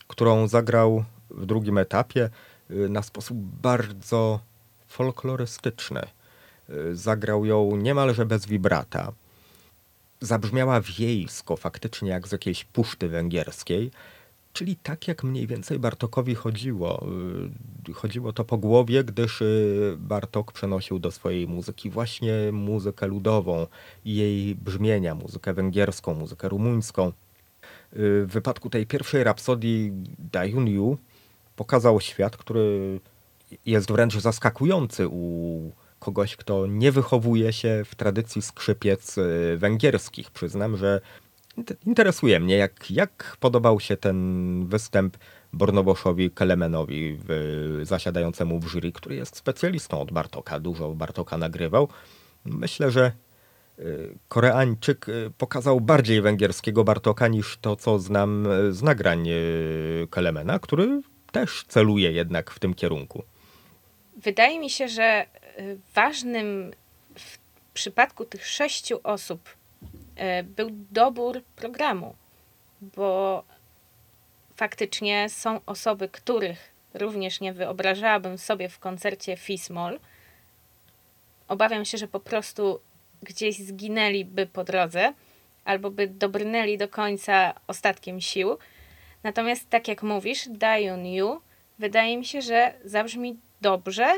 którą 0.07 0.47
zagrał 0.47 1.03
w 1.29 1.45
drugim 1.45 1.77
etapie 1.77 2.29
y, 2.71 2.89
na 2.89 3.01
sposób 3.01 3.37
bardzo 3.37 4.39
folklorystyczny. 4.87 6.01
Y, 6.69 6.95
Zagrał 6.95 7.45
ją 7.45 7.75
niemalże 7.75 8.25
bez 8.25 8.45
wibrata. 8.45 9.11
Zabrzmiała 10.21 10.81
wiejsko, 10.81 11.57
faktycznie 11.57 12.09
jak 12.09 12.27
z 12.27 12.31
jakiejś 12.31 12.63
puszty 12.63 13.07
węgierskiej, 13.07 13.91
czyli 14.53 14.75
tak 14.75 15.07
jak 15.07 15.23
mniej 15.23 15.47
więcej 15.47 15.79
Bartokowi 15.79 16.35
chodziło. 16.35 17.05
Y, 17.89 17.93
Chodziło 17.93 18.33
to 18.33 18.43
po 18.45 18.57
głowie, 18.57 19.03
gdyż 19.03 19.41
y, 19.41 19.95
Bartok 19.99 20.51
przenosił 20.51 20.99
do 20.99 21.11
swojej 21.11 21.47
muzyki 21.47 21.89
właśnie 21.89 22.33
muzykę 22.51 23.07
ludową 23.07 23.67
i 24.05 24.15
jej 24.15 24.55
brzmienia, 24.55 25.15
muzykę 25.15 25.53
węgierską, 25.53 26.13
muzykę 26.13 26.49
rumuńską. 26.49 27.07
Y, 27.07 27.11
W 28.25 28.29
wypadku 28.31 28.69
tej 28.69 28.85
pierwszej 28.87 29.23
rapsodii 29.23 29.91
Dayun 30.19 30.67
Yu 30.67 30.97
pokazał 31.55 32.01
świat, 32.01 32.37
który 32.37 32.99
jest 33.65 33.91
wręcz 33.91 34.17
zaskakujący 34.17 35.07
u 35.07 35.71
kogoś, 35.99 36.35
kto 36.35 36.67
nie 36.67 36.91
wychowuje 36.91 37.53
się 37.53 37.83
w 37.85 37.95
tradycji 37.95 38.41
skrzypiec 38.41 39.15
węgierskich. 39.57 40.31
Przyznam, 40.31 40.77
że 40.77 41.01
interesuje 41.85 42.39
mnie, 42.39 42.57
jak, 42.57 42.91
jak 42.91 43.37
podobał 43.39 43.79
się 43.79 43.97
ten 43.97 44.65
występ 44.67 45.17
Bornoboszowi 45.53 46.31
Kelemenowi, 46.31 47.17
zasiadającemu 47.83 48.59
w 48.59 48.67
jury, 48.67 48.91
który 48.91 49.15
jest 49.15 49.35
specjalistą 49.35 50.01
od 50.01 50.11
Bartoka. 50.11 50.59
Dużo 50.59 50.89
Bartoka 50.89 51.37
nagrywał. 51.37 51.87
Myślę, 52.45 52.91
że 52.91 53.11
y, 53.79 54.17
Koreańczyk 54.27 55.09
y, 55.09 55.31
pokazał 55.37 55.81
bardziej 55.81 56.21
węgierskiego 56.21 56.83
Bartoka 56.83 57.27
niż 57.27 57.57
to, 57.57 57.75
co 57.75 57.99
znam 57.99 58.45
y, 58.51 58.73
z 58.73 58.83
nagrań 58.83 59.29
Kelemena, 60.09 60.59
który 60.59 61.01
też 61.31 61.65
celuje 61.67 62.11
jednak 62.11 62.51
w 62.51 62.59
tym 62.59 62.73
kierunku. 62.73 63.23
Wydaje 64.17 64.59
mi 64.59 64.69
się, 64.69 64.87
że 64.87 65.25
ważnym 65.95 66.71
w 67.17 67.37
przypadku 67.73 68.25
tych 68.25 68.47
sześciu 68.47 68.99
osób 69.03 69.49
był 70.43 70.69
dobór 70.71 71.41
programu, 71.55 72.15
bo 72.81 73.43
faktycznie 74.55 75.29
są 75.29 75.59
osoby, 75.65 76.09
których 76.09 76.73
również 76.93 77.41
nie 77.41 77.53
wyobrażałabym 77.53 78.37
sobie 78.37 78.69
w 78.69 78.79
koncercie 78.79 79.37
Fismol. 79.37 79.99
Obawiam 81.47 81.85
się, 81.85 81.97
że 81.97 82.07
po 82.07 82.19
prostu 82.19 82.79
gdzieś 83.23 83.57
zginęliby 83.59 84.45
po 84.45 84.63
drodze 84.63 85.13
albo 85.65 85.91
by 85.91 86.07
dobrnęli 86.07 86.77
do 86.77 86.87
końca 86.87 87.53
ostatkiem 87.67 88.21
sił. 88.21 88.57
Natomiast 89.23 89.69
tak 89.69 89.87
jak 89.87 90.03
mówisz, 90.03 90.49
Dayun 90.49 91.05
Yu 91.05 91.41
wydaje 91.79 92.17
mi 92.17 92.25
się, 92.25 92.41
że 92.41 92.73
zabrzmi 92.85 93.39
dobrze. 93.61 94.13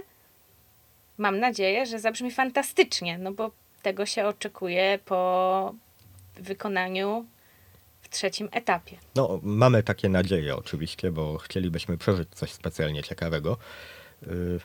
Mam 1.18 1.40
nadzieję, 1.40 1.86
że 1.86 2.00
zabrzmi 2.00 2.32
fantastycznie, 2.32 3.18
no 3.18 3.32
bo 3.32 3.52
tego 3.82 4.06
się 4.06 4.28
oczekuje 4.28 5.00
po 5.06 5.74
wykonaniu 6.42 7.26
w 8.02 8.10
trzecim 8.10 8.50
etapie. 8.52 8.98
No, 9.16 9.40
mamy 9.44 9.84
takie 9.84 10.10
nadzieje 10.10 10.56
oczywiście, 10.56 11.12
bo 11.12 11.38
chcielibyśmy 11.38 11.98
przeżyć 11.98 12.30
coś 12.36 12.52
specjalnie 12.52 13.04
ciekawego. 13.04 13.58
Y, 14.24 14.60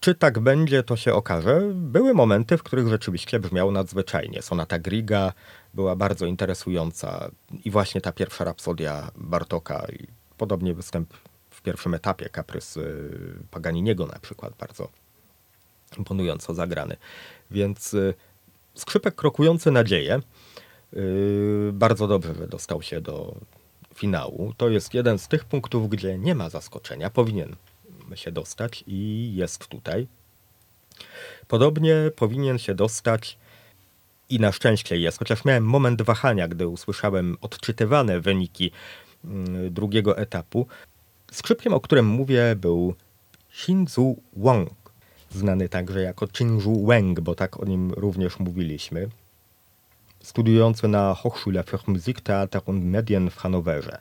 Czy 0.00 0.14
tak 0.14 0.38
będzie, 0.38 0.82
to 0.82 0.96
się 0.96 1.14
okaże. 1.14 1.60
Były 1.74 2.14
momenty, 2.14 2.58
w 2.58 2.62
których 2.62 2.88
rzeczywiście 2.88 3.40
brzmiał 3.40 3.72
nadzwyczajnie. 3.72 4.42
Sonata 4.42 4.78
Griga 4.78 5.32
była 5.74 5.96
bardzo 5.96 6.26
interesująca 6.26 7.30
i 7.64 7.70
właśnie 7.70 8.00
ta 8.00 8.12
pierwsza 8.12 8.44
rapsodia 8.44 9.10
Bartoka 9.16 9.86
i 9.92 10.06
podobnie 10.38 10.74
występ 10.74 11.14
w 11.50 11.62
pierwszym 11.62 11.94
etapie, 11.94 12.28
kaprys 12.28 12.76
y, 12.76 13.10
Paganiniego 13.50 14.06
na 14.06 14.18
przykład, 14.18 14.52
bardzo 14.58 14.88
imponująco 15.98 16.54
zagrany. 16.54 16.96
Więc 17.50 17.94
y, 17.94 18.14
skrzypek 18.74 19.14
krokujący 19.14 19.70
nadzieję 19.70 20.20
bardzo 21.72 22.08
dobrze, 22.08 22.34
że 22.34 22.48
dostał 22.48 22.82
się 22.82 23.00
do 23.00 23.34
finału. 23.94 24.54
To 24.56 24.68
jest 24.68 24.94
jeden 24.94 25.18
z 25.18 25.28
tych 25.28 25.44
punktów, 25.44 25.88
gdzie 25.88 26.18
nie 26.18 26.34
ma 26.34 26.50
zaskoczenia. 26.50 27.10
Powinien 27.10 27.56
się 28.14 28.32
dostać 28.32 28.84
i 28.86 29.30
jest 29.34 29.66
tutaj. 29.66 30.06
Podobnie 31.48 31.94
powinien 32.16 32.58
się 32.58 32.74
dostać 32.74 33.38
i 34.28 34.40
na 34.40 34.52
szczęście 34.52 34.98
jest, 34.98 35.18
chociaż 35.18 35.44
miałem 35.44 35.64
moment 35.64 36.02
wahania, 36.02 36.48
gdy 36.48 36.68
usłyszałem 36.68 37.36
odczytywane 37.40 38.20
wyniki 38.20 38.70
mm, 39.24 39.74
drugiego 39.74 40.18
etapu. 40.18 40.66
Skrzypkiem, 41.32 41.74
o 41.74 41.80
którym 41.80 42.06
mówię, 42.06 42.56
był 42.56 42.94
Shinzu 43.50 44.16
Wang, 44.36 44.70
znany 45.30 45.68
także 45.68 46.00
jako 46.00 46.26
Chinju 46.26 46.86
Wang, 46.86 47.20
bo 47.20 47.34
tak 47.34 47.60
o 47.60 47.64
nim 47.64 47.92
również 47.92 48.38
mówiliśmy 48.38 49.08
studiujący 50.22 50.88
na 50.88 51.14
Hochschule 51.14 51.62
für 51.62 51.78
Musik, 51.86 52.20
Theater 52.20 52.62
und 52.66 52.84
Medien 52.84 53.30
w 53.30 53.36
Hanowerze. 53.36 53.98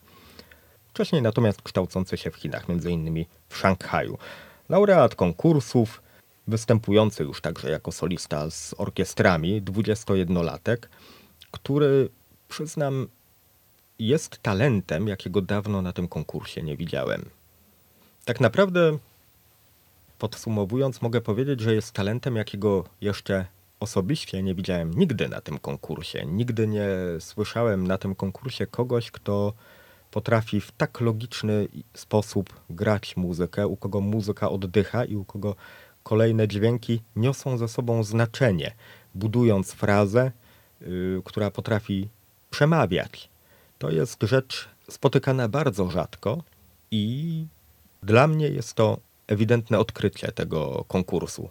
Wcześniej 0.89 1.21
natomiast 1.21 1.61
kształcący 1.61 2.17
się 2.17 2.31
w 2.31 2.35
Chinach, 2.35 2.69
m.in. 2.69 3.25
w 3.49 3.57
Szanghaju. 3.57 4.17
Laureat 4.69 5.15
konkursów, 5.15 6.01
występujący 6.47 7.23
już 7.23 7.41
także 7.41 7.69
jako 7.69 7.91
solista 7.91 8.49
z 8.49 8.75
orkiestrami, 8.77 9.61
21-latek, 9.61 10.77
który, 11.51 12.09
przyznam, 12.49 13.07
jest 13.99 14.37
talentem, 14.37 15.07
jakiego 15.07 15.41
dawno 15.41 15.81
na 15.81 15.93
tym 15.93 16.07
konkursie 16.07 16.63
nie 16.63 16.77
widziałem. 16.77 17.25
Tak 18.25 18.39
naprawdę, 18.39 18.97
podsumowując, 20.19 21.01
mogę 21.01 21.21
powiedzieć, 21.21 21.59
że 21.59 21.75
jest 21.75 21.91
talentem, 21.91 22.35
jakiego 22.35 22.83
jeszcze 23.01 23.45
osobiście 23.81 24.43
nie 24.43 24.55
widziałem 24.55 24.93
nigdy 24.93 25.29
na 25.29 25.41
tym 25.41 25.59
konkursie. 25.59 26.25
Nigdy 26.25 26.67
nie 26.67 26.87
słyszałem 27.19 27.87
na 27.87 27.97
tym 27.97 28.15
konkursie 28.15 28.67
kogoś, 28.67 29.11
kto 29.11 29.53
potrafi 30.11 30.61
w 30.61 30.71
tak 30.71 31.01
logiczny 31.01 31.67
sposób 31.93 32.53
grać 32.69 33.17
muzykę, 33.17 33.67
u 33.67 33.77
kogo 33.77 34.01
muzyka 34.01 34.49
oddycha 34.49 35.05
i 35.05 35.15
u 35.15 35.25
kogo 35.25 35.55
kolejne 36.03 36.47
dźwięki 36.47 37.01
niosą 37.15 37.57
ze 37.57 37.67
sobą 37.67 38.03
znaczenie, 38.03 38.71
budując 39.15 39.71
frazę, 39.71 40.31
yy, 40.81 41.21
która 41.25 41.51
potrafi 41.51 42.07
przemawiać. 42.49 43.29
To 43.79 43.89
jest 43.89 44.23
rzecz 44.23 44.69
spotykana 44.89 45.47
bardzo 45.47 45.89
rzadko 45.89 46.43
i 46.91 47.45
dla 48.03 48.27
mnie 48.27 48.47
jest 48.47 48.73
to 48.73 48.97
ewidentne 49.27 49.79
odkrycie 49.79 50.31
tego 50.31 50.85
konkursu. 50.87 51.49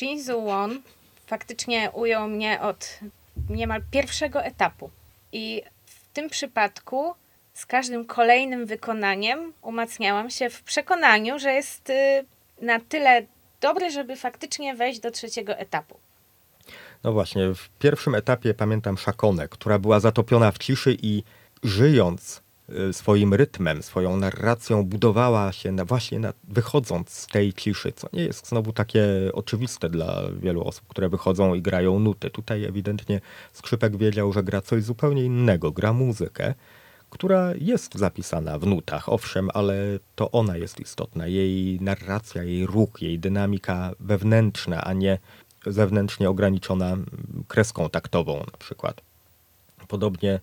Jin 0.00 0.24
Won 0.44 0.82
faktycznie 1.28 1.90
ujął 1.90 2.28
mnie 2.28 2.60
od 2.60 2.98
niemal 3.50 3.82
pierwszego 3.90 4.44
etapu. 4.44 4.90
I 5.32 5.62
w 5.86 6.08
tym 6.12 6.28
przypadku 6.30 7.14
z 7.54 7.66
każdym 7.66 8.04
kolejnym 8.04 8.66
wykonaniem 8.66 9.52
umacniałam 9.62 10.30
się 10.30 10.50
w 10.50 10.62
przekonaniu, 10.62 11.38
że 11.38 11.52
jest 11.52 11.90
y, 11.90 12.24
na 12.62 12.80
tyle 12.80 13.22
dobry, 13.60 13.90
żeby 13.90 14.16
faktycznie 14.16 14.74
wejść 14.74 15.00
do 15.00 15.10
trzeciego 15.10 15.56
etapu. 15.56 15.96
No 17.04 17.12
właśnie, 17.12 17.54
w 17.54 17.68
pierwszym 17.78 18.14
etapie 18.14 18.54
pamiętam 18.54 18.98
Szakonę, 18.98 19.48
która 19.48 19.78
była 19.78 20.00
zatopiona 20.00 20.52
w 20.52 20.58
ciszy 20.58 20.96
i 21.02 21.22
żyjąc 21.62 22.42
swoim 22.92 23.34
rytmem, 23.34 23.82
swoją 23.82 24.16
narracją 24.16 24.84
budowała 24.84 25.52
się 25.52 25.72
na, 25.72 25.84
właśnie 25.84 26.18
na, 26.18 26.32
wychodząc 26.44 27.10
z 27.10 27.26
tej 27.26 27.52
ciszy, 27.52 27.92
co 27.92 28.08
nie 28.12 28.22
jest 28.22 28.48
znowu 28.48 28.72
takie 28.72 29.04
oczywiste 29.32 29.90
dla 29.90 30.22
wielu 30.40 30.64
osób, 30.64 30.88
które 30.88 31.08
wychodzą 31.08 31.54
i 31.54 31.62
grają 31.62 31.98
nuty. 31.98 32.30
Tutaj 32.30 32.64
ewidentnie 32.64 33.20
skrzypek 33.52 33.96
wiedział, 33.96 34.32
że 34.32 34.42
gra 34.42 34.60
coś 34.60 34.82
zupełnie 34.82 35.24
innego, 35.24 35.72
gra 35.72 35.92
muzykę, 35.92 36.54
która 37.10 37.52
jest 37.60 37.94
zapisana 37.94 38.58
w 38.58 38.66
nutach, 38.66 39.08
owszem, 39.08 39.48
ale 39.54 39.98
to 40.14 40.30
ona 40.30 40.56
jest 40.56 40.80
istotna. 40.80 41.26
Jej 41.26 41.80
narracja, 41.80 42.42
jej 42.42 42.66
ruch, 42.66 43.02
jej 43.02 43.18
dynamika 43.18 43.92
wewnętrzna, 44.00 44.84
a 44.84 44.92
nie 44.92 45.18
zewnętrznie 45.66 46.30
ograniczona 46.30 46.96
kreską 47.48 47.90
taktową 47.90 48.38
na 48.38 48.58
przykład. 48.58 49.00
Podobnie 49.88 50.40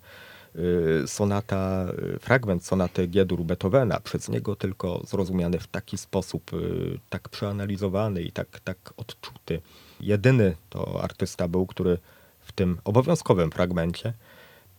sonata, 1.06 1.86
y, 2.16 2.18
fragment 2.18 2.64
sonaty 2.64 3.08
G-dur 3.08 3.44
Beethovena, 3.44 4.00
przez 4.00 4.28
niego 4.28 4.56
tylko 4.56 5.02
zrozumiany 5.06 5.58
w 5.58 5.66
taki 5.66 5.98
sposób, 5.98 6.52
y, 6.52 6.98
tak 7.10 7.28
przeanalizowany 7.28 8.22
i 8.22 8.32
tak, 8.32 8.60
tak 8.60 8.78
odczuty. 8.96 9.60
Jedyny 10.00 10.56
to 10.70 11.02
artysta 11.02 11.48
był, 11.48 11.66
który 11.66 11.98
w 12.40 12.52
tym 12.52 12.78
obowiązkowym 12.84 13.50
fragmencie 13.50 14.12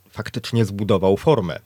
faktycznie 0.09 0.65
zbudował 0.65 1.17
formę. 1.17 1.59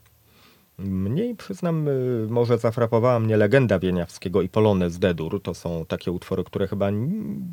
Mniej, 0.78 1.36
przyznam, 1.36 1.88
y, 1.88 2.28
może 2.30 2.58
zafrapowała 2.58 3.19
mnie 3.19 3.38
legenda 3.38 3.80
Wieniawskiego 3.80 4.41
i 4.41 4.50
Polonez 4.50 5.00
D-dur. 5.00 5.41
To 5.41 5.54
są 5.54 5.86
takie 5.86 6.12
utwory, 6.12 6.43
które 6.43 6.67
chyba 6.67 6.89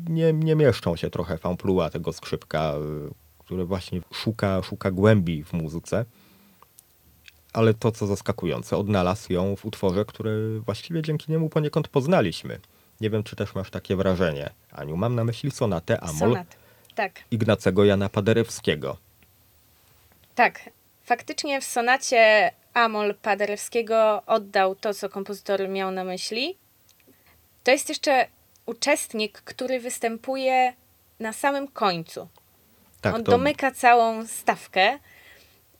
nie, 0.09 0.33
nie 0.33 0.55
mieszczą 0.55 0.95
się 0.95 1.09
trochę 1.09 1.37
w 1.37 1.45
tego 1.89 2.13
skrzypka, 2.13 2.73
y, 3.09 3.13
które 3.39 3.65
właśnie 3.65 4.01
szuka, 4.11 4.61
szuka 4.63 4.91
głębi 4.91 5.43
w 5.43 5.53
muzyce. 5.53 6.05
Ale 7.53 7.73
to 7.73 7.91
co 7.91 8.07
zaskakujące, 8.07 8.77
odnalazł 8.77 9.33
ją 9.33 9.55
w 9.55 9.65
utworze, 9.65 10.05
który 10.05 10.59
właściwie 10.59 11.01
dzięki 11.01 11.31
niemu 11.31 11.49
poniekąd 11.49 11.87
poznaliśmy. 11.87 12.59
Nie 13.01 13.09
wiem, 13.09 13.23
czy 13.23 13.35
też 13.35 13.55
masz 13.55 13.69
takie 13.69 13.95
wrażenie. 13.95 14.49
Aniu, 14.71 14.97
mam 14.97 15.15
na 15.15 15.23
myśli 15.23 15.51
sonatę 15.51 15.99
Amol 16.01 16.29
Sonat. 16.29 16.55
Tak, 16.95 17.11
Ignacego 17.31 17.85
Jana 17.85 18.09
Paderewskiego. 18.09 18.97
tak. 20.35 20.69
Faktycznie 21.03 21.61
w 21.61 21.63
sonacie 21.63 22.51
Amol 22.73 23.15
Paderewskiego 23.15 24.23
oddał 24.25 24.75
to, 24.75 24.93
co 24.93 25.09
kompozytor 25.09 25.69
miał 25.69 25.91
na 25.91 26.03
myśli. 26.03 26.57
To 27.63 27.71
jest 27.71 27.89
jeszcze 27.89 28.27
uczestnik, 28.65 29.41
który 29.41 29.79
występuje 29.79 30.73
na 31.19 31.33
samym 31.33 31.67
końcu. 31.67 32.27
Tak, 33.01 33.15
On 33.15 33.23
to 33.23 33.31
domyka 33.31 33.71
całą 33.71 34.27
stawkę 34.27 34.99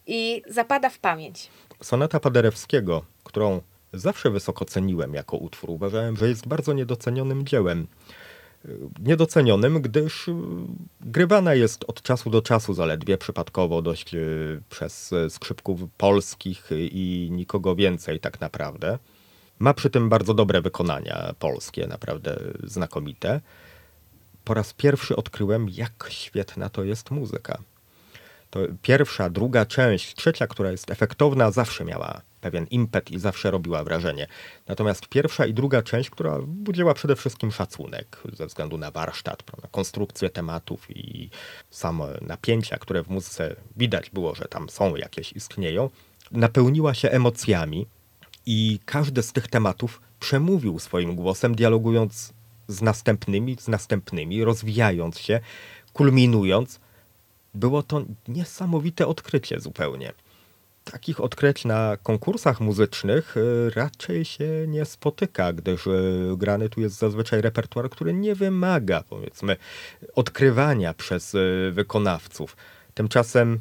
i 0.07 0.41
zapada 0.49 0.89
w 0.89 0.99
pamięć. 0.99 1.49
sonata 1.83 2.19
Paderewskiego, 2.19 3.05
którą 3.23 3.61
zawsze 3.93 4.29
wysoko 4.29 4.65
ceniłem 4.65 5.13
jako 5.13 5.37
utwór, 5.37 5.69
uważałem, 5.69 6.17
że 6.17 6.29
jest 6.29 6.47
bardzo 6.47 6.73
niedocenionym 6.73 7.45
dziełem. 7.45 7.87
Niedocenionym, 8.99 9.81
gdyż 9.81 10.27
y, 10.27 10.33
grywana 11.01 11.53
jest 11.53 11.85
od 11.87 12.01
czasu 12.01 12.29
do 12.29 12.41
czasu 12.41 12.73
zaledwie 12.73 13.17
przypadkowo 13.17 13.81
dość 13.81 14.15
y, 14.15 14.61
przez 14.69 15.13
skrzypków 15.29 15.79
polskich 15.97 16.69
i 16.71 17.29
nikogo 17.31 17.75
więcej 17.75 18.19
tak 18.19 18.41
naprawdę. 18.41 18.99
Ma 19.59 19.73
przy 19.73 19.89
tym 19.89 20.09
bardzo 20.09 20.33
dobre 20.33 20.61
wykonania 20.61 21.33
polskie, 21.39 21.87
naprawdę 21.87 22.39
znakomite. 22.63 23.41
Po 24.43 24.53
raz 24.53 24.73
pierwszy 24.73 25.15
odkryłem, 25.15 25.67
jak 25.69 26.07
świetna 26.09 26.69
to 26.69 26.83
jest 26.83 27.11
muzyka. 27.11 27.57
To 28.49 28.59
pierwsza, 28.81 29.29
druga 29.29 29.65
część, 29.65 30.15
trzecia, 30.15 30.47
która 30.47 30.71
jest 30.71 30.91
efektowna, 30.91 31.51
zawsze 31.51 31.85
miała 31.85 32.21
pewien 32.41 32.67
impet 32.71 33.11
i 33.11 33.19
zawsze 33.19 33.51
robiła 33.51 33.83
wrażenie. 33.83 34.27
Natomiast 34.67 35.07
pierwsza 35.07 35.45
i 35.45 35.53
druga 35.53 35.81
część, 35.81 36.09
która 36.09 36.39
budziła 36.47 36.93
przede 36.93 37.15
wszystkim 37.15 37.51
szacunek 37.51 38.17
ze 38.33 38.45
względu 38.45 38.77
na 38.77 38.91
warsztat, 38.91 39.43
prawda, 39.43 39.67
konstrukcję 39.71 40.29
tematów 40.29 40.97
i 40.97 41.29
same 41.69 42.05
napięcia, 42.21 42.77
które 42.77 43.03
w 43.03 43.09
muzyce 43.09 43.55
widać 43.77 44.09
było, 44.09 44.35
że 44.35 44.45
tam 44.45 44.69
są 44.69 44.95
jakieś, 44.95 45.33
istnieją, 45.33 45.89
napełniła 46.31 46.93
się 46.93 47.09
emocjami 47.09 47.87
i 48.45 48.79
każdy 48.85 49.23
z 49.23 49.33
tych 49.33 49.47
tematów 49.47 50.01
przemówił 50.19 50.79
swoim 50.79 51.15
głosem, 51.15 51.55
dialogując 51.55 52.33
z 52.67 52.81
następnymi, 52.81 53.57
z 53.59 53.67
następnymi, 53.67 54.43
rozwijając 54.43 55.19
się, 55.19 55.39
kulminując. 55.93 56.79
Było 57.53 57.83
to 57.83 58.05
niesamowite 58.27 59.07
odkrycie 59.07 59.59
zupełnie. 59.59 60.13
Takich 60.83 61.21
odkryć 61.21 61.65
na 61.65 61.97
konkursach 62.03 62.61
muzycznych 62.61 63.37
y, 63.37 63.69
raczej 63.69 64.25
się 64.25 64.49
nie 64.67 64.85
spotyka, 64.85 65.53
gdyż 65.53 65.87
y, 65.87 66.33
grany 66.37 66.69
tu 66.69 66.81
jest 66.81 66.95
zazwyczaj 66.95 67.41
repertuar, 67.41 67.89
który 67.89 68.13
nie 68.13 68.35
wymaga, 68.35 69.03
powiedzmy, 69.09 69.57
odkrywania 70.15 70.93
przez 70.93 71.35
y, 71.35 71.71
wykonawców. 71.73 72.57
Tymczasem 72.93 73.59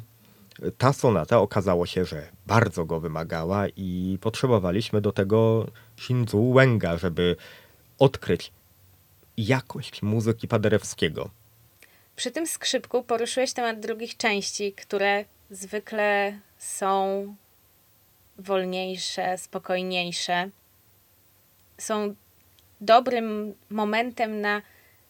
ta 0.77 0.93
sonata 0.93 1.39
okazało 1.39 1.85
się, 1.85 2.05
że 2.05 2.27
bardzo 2.47 2.85
go 2.85 2.99
wymagała 2.99 3.67
i 3.67 4.17
potrzebowaliśmy 4.21 5.01
do 5.01 5.11
tego 5.11 5.67
Shinzu 5.97 6.53
Wenga, 6.53 6.97
żeby 6.97 7.35
odkryć 7.99 8.51
jakość 9.37 10.01
muzyki 10.01 10.47
Paderewskiego. 10.47 11.29
Przy 12.19 12.31
tym 12.31 12.47
skrzypku 12.47 13.03
poruszyłeś 13.03 13.53
temat 13.53 13.79
drugich 13.79 14.17
części, 14.17 14.73
które 14.73 15.25
zwykle 15.51 16.39
są 16.57 17.35
wolniejsze, 18.37 19.37
spokojniejsze. 19.37 20.49
Są 21.77 22.15
dobrym 22.81 23.55
momentem 23.69 24.41
na 24.41 24.61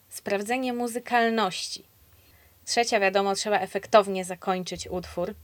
sprawdzenie 0.08 0.72
muzykalności. 0.72 1.84
Trzecia, 2.64 3.00
wiadomo, 3.00 3.34
trzeba 3.34 3.58
efektownie 3.58 4.24
zakończyć 4.24 4.88
utwór. 4.88 5.34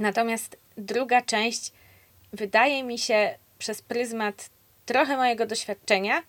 Natomiast 0.00 0.56
druga 0.76 1.22
część 1.22 1.72
wydaje 2.32 2.82
mi 2.82 2.98
się 2.98 3.38
przez 3.58 3.82
pryzmat 3.82 4.50
trochę 4.86 5.16
mojego 5.16 5.46
doświadczenia 5.46 6.22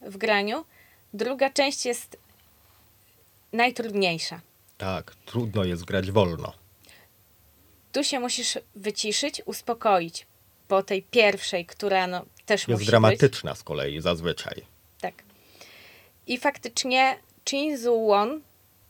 w 0.00 0.16
graniu. 0.16 0.64
Druga 1.12 1.50
część 1.50 1.86
jest 1.86 2.23
najtrudniejsza. 3.54 4.40
Tak, 4.78 5.14
trudno 5.26 5.64
jest 5.64 5.84
grać 5.84 6.10
wolno. 6.10 6.52
Tu 7.92 8.04
się 8.04 8.20
musisz 8.20 8.58
wyciszyć, 8.74 9.42
uspokoić 9.44 10.26
po 10.68 10.82
tej 10.82 11.02
pierwszej, 11.02 11.66
która 11.66 12.06
no, 12.06 12.24
też 12.46 12.60
Jest 12.60 12.68
musi 12.68 12.78
być. 12.78 12.86
dramatyczna 12.86 13.54
z 13.54 13.62
kolei 13.62 14.00
zazwyczaj. 14.00 14.62
Tak. 15.00 15.14
I 16.26 16.38
faktycznie 16.38 17.18
Chin 17.48 17.78
Zu 17.78 18.06
Won 18.06 18.40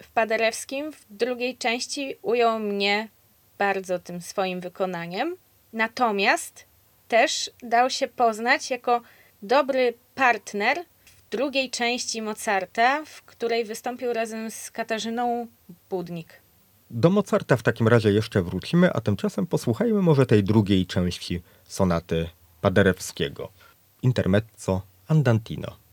w 0.02 0.08
Paderewskim 0.08 0.92
w 0.92 1.04
drugiej 1.10 1.56
części 1.56 2.16
ujął 2.22 2.58
mnie 2.58 3.08
bardzo 3.58 3.98
tym 3.98 4.22
swoim 4.22 4.60
wykonaniem. 4.60 5.36
Natomiast 5.72 6.64
też 7.08 7.50
dał 7.62 7.90
się 7.90 8.08
poznać 8.08 8.70
jako 8.70 9.00
dobry 9.42 9.94
partner 10.14 10.84
drugiej 11.36 11.70
części 11.70 12.22
Mozarta, 12.22 13.04
w 13.04 13.22
której 13.22 13.64
wystąpił 13.64 14.12
razem 14.12 14.50
z 14.50 14.70
Katarzyną 14.70 15.46
Budnik. 15.90 16.40
Do 16.90 17.10
Mozarta 17.10 17.56
w 17.56 17.62
takim 17.62 17.88
razie 17.88 18.12
jeszcze 18.12 18.42
wrócimy, 18.42 18.92
a 18.92 19.00
tymczasem 19.00 19.46
posłuchajmy 19.46 20.02
może 20.02 20.26
tej 20.26 20.44
drugiej 20.44 20.86
części 20.86 21.42
sonaty 21.64 22.28
Paderewskiego. 22.60 23.48
Intermezzo 24.02 24.82
Andantino. 25.08 25.83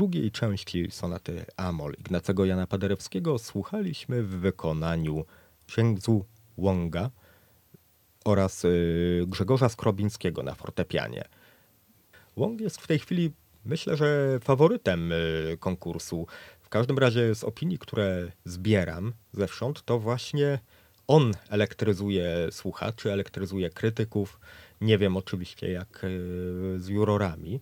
Drugiej 0.00 0.30
części 0.30 0.90
sonaty 0.90 1.44
Amol 1.56 1.94
Ignacego 1.98 2.44
Jana 2.44 2.66
Paderewskiego 2.66 3.38
słuchaliśmy 3.38 4.22
w 4.22 4.28
wykonaniu 4.28 5.24
Księdzu 5.66 6.24
Łąga 6.56 7.10
oraz 8.24 8.64
y, 8.64 9.24
Grzegorza 9.26 9.68
Skrobińskiego 9.68 10.42
na 10.42 10.54
fortepianie. 10.54 11.24
Łąg 12.36 12.60
jest 12.60 12.80
w 12.80 12.86
tej 12.86 12.98
chwili, 12.98 13.32
myślę, 13.64 13.96
że 13.96 14.38
faworytem 14.42 15.12
y, 15.12 15.56
konkursu. 15.60 16.26
W 16.60 16.68
każdym 16.68 16.98
razie 16.98 17.34
z 17.34 17.44
opinii, 17.44 17.78
które 17.78 18.32
zbieram 18.44 19.12
zewsząd, 19.32 19.84
to 19.84 19.98
właśnie 19.98 20.58
on 21.06 21.32
elektryzuje 21.48 22.48
słuchaczy, 22.50 23.12
elektryzuje 23.12 23.70
krytyków. 23.70 24.40
Nie 24.80 24.98
wiem 24.98 25.16
oczywiście 25.16 25.72
jak 25.72 26.04
y, 26.04 26.08
z 26.78 26.88
jurorami. 26.88 27.60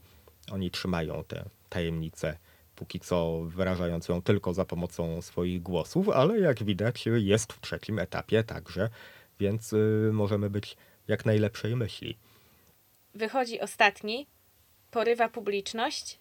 Oni 0.52 0.70
trzymają 0.70 1.24
tę 1.24 1.57
tajemnicę, 1.68 2.38
póki 2.74 3.00
co 3.00 3.40
wyrażając 3.46 4.08
ją 4.08 4.22
tylko 4.22 4.54
za 4.54 4.64
pomocą 4.64 5.22
swoich 5.22 5.62
głosów, 5.62 6.08
ale 6.08 6.40
jak 6.40 6.62
widać 6.64 7.04
jest 7.16 7.52
w 7.52 7.60
trzecim 7.60 7.98
etapie 7.98 8.44
także, 8.44 8.90
więc 9.40 9.72
y, 9.72 10.10
możemy 10.12 10.50
być 10.50 10.76
jak 11.08 11.26
najlepszej 11.26 11.76
myśli. 11.76 12.16
Wychodzi 13.14 13.60
ostatni, 13.60 14.26
porywa 14.90 15.28
publiczność. 15.28 16.18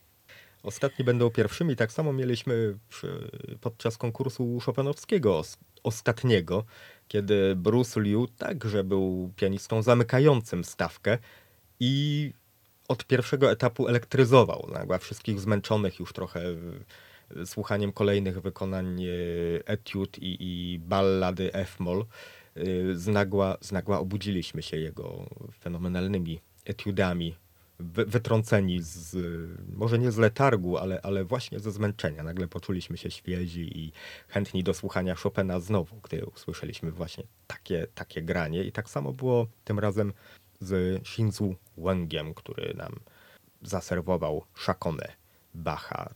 Ostatni 0.64 1.06
będą 1.06 1.30
pierwszymi. 1.30 1.76
Tak 1.76 1.92
samo 1.92 2.14
mieliśmy 2.14 2.78
przy, 2.90 3.30
podczas 3.62 3.98
konkursu 3.98 4.60
Chopinowskiego 4.60 5.38
os- 5.40 5.58
ostatniego, 5.84 6.66
kiedy 7.08 7.56
Bruce 7.56 8.02
Liu 8.02 8.28
także 8.28 8.84
był 8.84 9.34
pianistą 9.36 9.82
zamykającym 9.82 10.64
stawkę 10.64 11.18
i 11.80 12.34
od 12.88 13.06
pierwszego 13.06 13.52
etapu 13.52 13.88
elektryzował 13.88 14.70
nagle 14.74 15.00
wszystkich 15.00 15.40
zmęczonych 15.40 16.00
już 16.00 16.14
trochę 16.14 16.42
słuchaniem 17.46 17.92
kolejnych 17.92 18.42
wykonań 18.42 19.04
y, 19.04 19.64
etiud 19.66 20.18
i, 20.18 20.38
i 20.40 20.80
ballady 20.80 21.54
F-moll. 21.54 22.06
Y, 22.58 22.98
Znagła, 23.00 23.58
znagła 23.62 24.00
obudziliśmy 24.00 24.62
się 24.64 24.78
jego 24.78 25.30
fenomenalnymi 25.60 26.42
etiudami 26.66 27.36
wy, 27.80 28.06
wytrąceni 28.06 28.82
z, 28.82 29.16
może 29.76 30.00
nie 30.00 30.12
z 30.12 30.18
letargu, 30.18 30.78
ale, 30.78 31.02
ale 31.02 31.24
właśnie 31.24 31.60
ze 31.60 31.72
zmęczenia. 31.72 32.24
Nagle 32.24 32.48
poczuliśmy 32.48 32.98
się 32.98 33.12
świezi 33.12 33.80
i 33.80 33.92
chętni 34.28 34.64
do 34.64 34.74
słuchania 34.74 35.16
Chopina 35.16 35.60
znowu, 35.60 35.96
gdy 36.04 36.26
usłyszeliśmy 36.26 36.92
właśnie 36.92 37.24
takie, 37.48 37.88
takie 37.96 38.22
granie. 38.22 38.64
I 38.64 38.72
tak 38.72 38.90
samo 38.90 39.14
było 39.14 39.48
tym 39.64 39.80
razem 39.80 40.14
z 40.60 41.02
Shinzu 41.08 41.56
Wengiem, 41.78 42.34
który 42.34 42.74
nam 42.74 43.00
zaserwował 43.62 44.44
szakonę 44.56 45.08
Bacha 45.54 46.14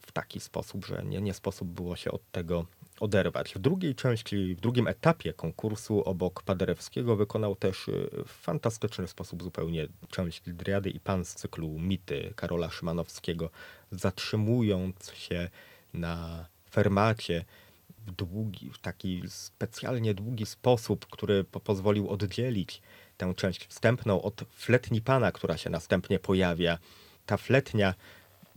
w 0.00 0.12
taki 0.12 0.40
sposób, 0.40 0.86
że 0.86 1.02
nie, 1.04 1.20
nie 1.20 1.34
sposób 1.34 1.68
było 1.68 1.96
się 1.96 2.10
od 2.10 2.30
tego 2.30 2.66
oderwać. 3.00 3.54
W 3.54 3.58
drugiej 3.58 3.94
części, 3.94 4.54
w 4.54 4.60
drugim 4.60 4.86
etapie 4.86 5.32
konkursu 5.32 6.02
obok 6.02 6.42
Paderewskiego 6.42 7.16
wykonał 7.16 7.56
też 7.56 7.88
y, 7.88 8.10
w 8.26 8.30
fantastyczny 8.30 9.08
sposób 9.08 9.42
zupełnie 9.42 9.88
część 10.08 10.42
Driady 10.46 10.90
i 10.90 11.00
Pan 11.00 11.24
z 11.24 11.34
cyklu 11.34 11.78
Mity 11.78 12.32
Karola 12.36 12.70
Szymanowskiego, 12.70 13.50
zatrzymując 13.90 15.12
się 15.14 15.50
na 15.94 16.46
fermacie 16.70 17.44
w 18.06 18.10
długi, 18.10 18.70
w 18.70 18.78
taki 18.78 19.22
specjalnie 19.28 20.14
długi 20.14 20.46
sposób, 20.46 21.06
który 21.06 21.44
po 21.44 21.60
pozwolił 21.60 22.08
oddzielić 22.08 22.82
tę 23.20 23.34
część 23.34 23.66
wstępną 23.66 24.22
od 24.22 24.44
fletni 24.54 25.00
pana, 25.00 25.32
która 25.32 25.56
się 25.56 25.70
następnie 25.70 26.18
pojawia. 26.18 26.78
Ta 27.26 27.36
fletnia 27.36 27.94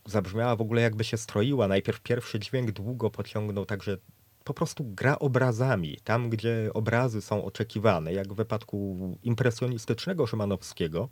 zabrzmiała 0.06 0.56
w 0.56 0.62
ogóle 0.62 0.82
jakby 0.82 1.04
się 1.04 1.18
stroiła. 1.18 1.68
Najpierw 1.68 2.02
pierwszy 2.02 2.40
dźwięk 2.40 2.72
długo 2.72 3.10
pociągnął, 3.10 3.66
także 3.66 3.98
po 4.44 4.54
prostu 4.54 4.84
gra 4.84 5.20
obrazami, 5.20 5.98
tam 6.04 6.30
gdzie 6.30 6.72
obrazy 6.74 7.22
są 7.22 7.46
oczekiwane, 7.46 8.14
jak 8.14 8.34
w 8.34 8.36
wypadku 8.36 8.78
impresjonistycznego 9.24 10.28
Szymanowskiego, 10.28 11.10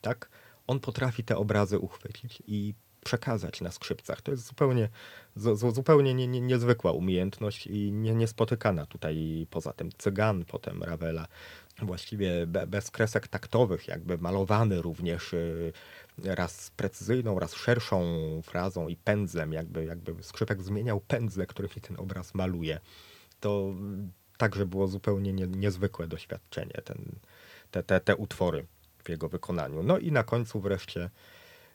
tak, 0.00 0.28
on 0.66 0.80
potrafi 0.80 1.24
te 1.24 1.36
obrazy 1.36 1.78
uchwycić 1.78 2.42
i 2.46 2.74
przekazać 3.04 3.60
na 3.60 3.70
skrzypcach. 3.70 4.22
To 4.22 4.30
jest 4.30 4.46
zupełnie, 4.46 4.88
zu, 5.36 5.56
zu- 5.56 5.70
zupełnie 5.70 6.14
nie, 6.14 6.28
nie, 6.28 6.40
niezwykła 6.40 6.92
umiejętność 6.92 7.66
i 7.66 7.92
nie, 7.92 8.14
niespotykana 8.14 8.86
tutaj 8.86 9.46
poza 9.50 9.72
tym 9.72 9.90
Cygan, 9.98 10.44
potem 10.44 10.82
Ravela. 10.82 11.26
Właściwie 11.78 12.46
be, 12.46 12.66
bez 12.66 12.90
kresek 12.90 13.28
taktowych, 13.28 13.88
jakby 13.88 14.18
malowany 14.18 14.82
również 14.82 15.32
y, 15.32 15.72
raz 16.24 16.70
precyzyjną, 16.70 17.38
raz 17.38 17.54
szerszą 17.54 18.02
frazą 18.42 18.88
i 18.88 18.96
pędzlem, 18.96 19.52
jakby, 19.52 19.84
jakby 19.84 20.22
skrzypek 20.22 20.62
zmieniał 20.62 21.00
pędzle, 21.00 21.46
którymi 21.46 21.74
ten 21.74 21.96
obraz 22.00 22.34
maluje. 22.34 22.80
To 23.40 23.74
także 24.36 24.66
było 24.66 24.88
zupełnie 24.88 25.32
nie, 25.32 25.46
niezwykłe 25.46 26.06
doświadczenie, 26.06 26.82
ten, 26.84 27.18
te, 27.70 27.82
te, 27.82 28.00
te 28.00 28.16
utwory 28.16 28.66
w 29.04 29.08
jego 29.08 29.28
wykonaniu. 29.28 29.82
No 29.82 29.98
i 29.98 30.12
na 30.12 30.22
końcu 30.22 30.60
wreszcie 30.60 31.10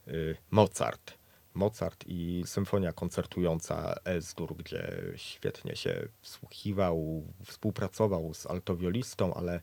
y, 0.08 0.38
Mozart. 0.52 1.18
Mozart 1.54 2.04
i 2.08 2.44
symfonia 2.46 2.94
koncertująca 2.94 3.96
S-dur, 4.06 4.56
gdzie 4.56 4.92
świetnie 5.16 5.76
się 5.76 6.08
wsłuchiwał, 6.22 7.24
współpracował 7.46 8.34
z 8.34 8.46
altowiolistą, 8.46 9.34
ale 9.34 9.62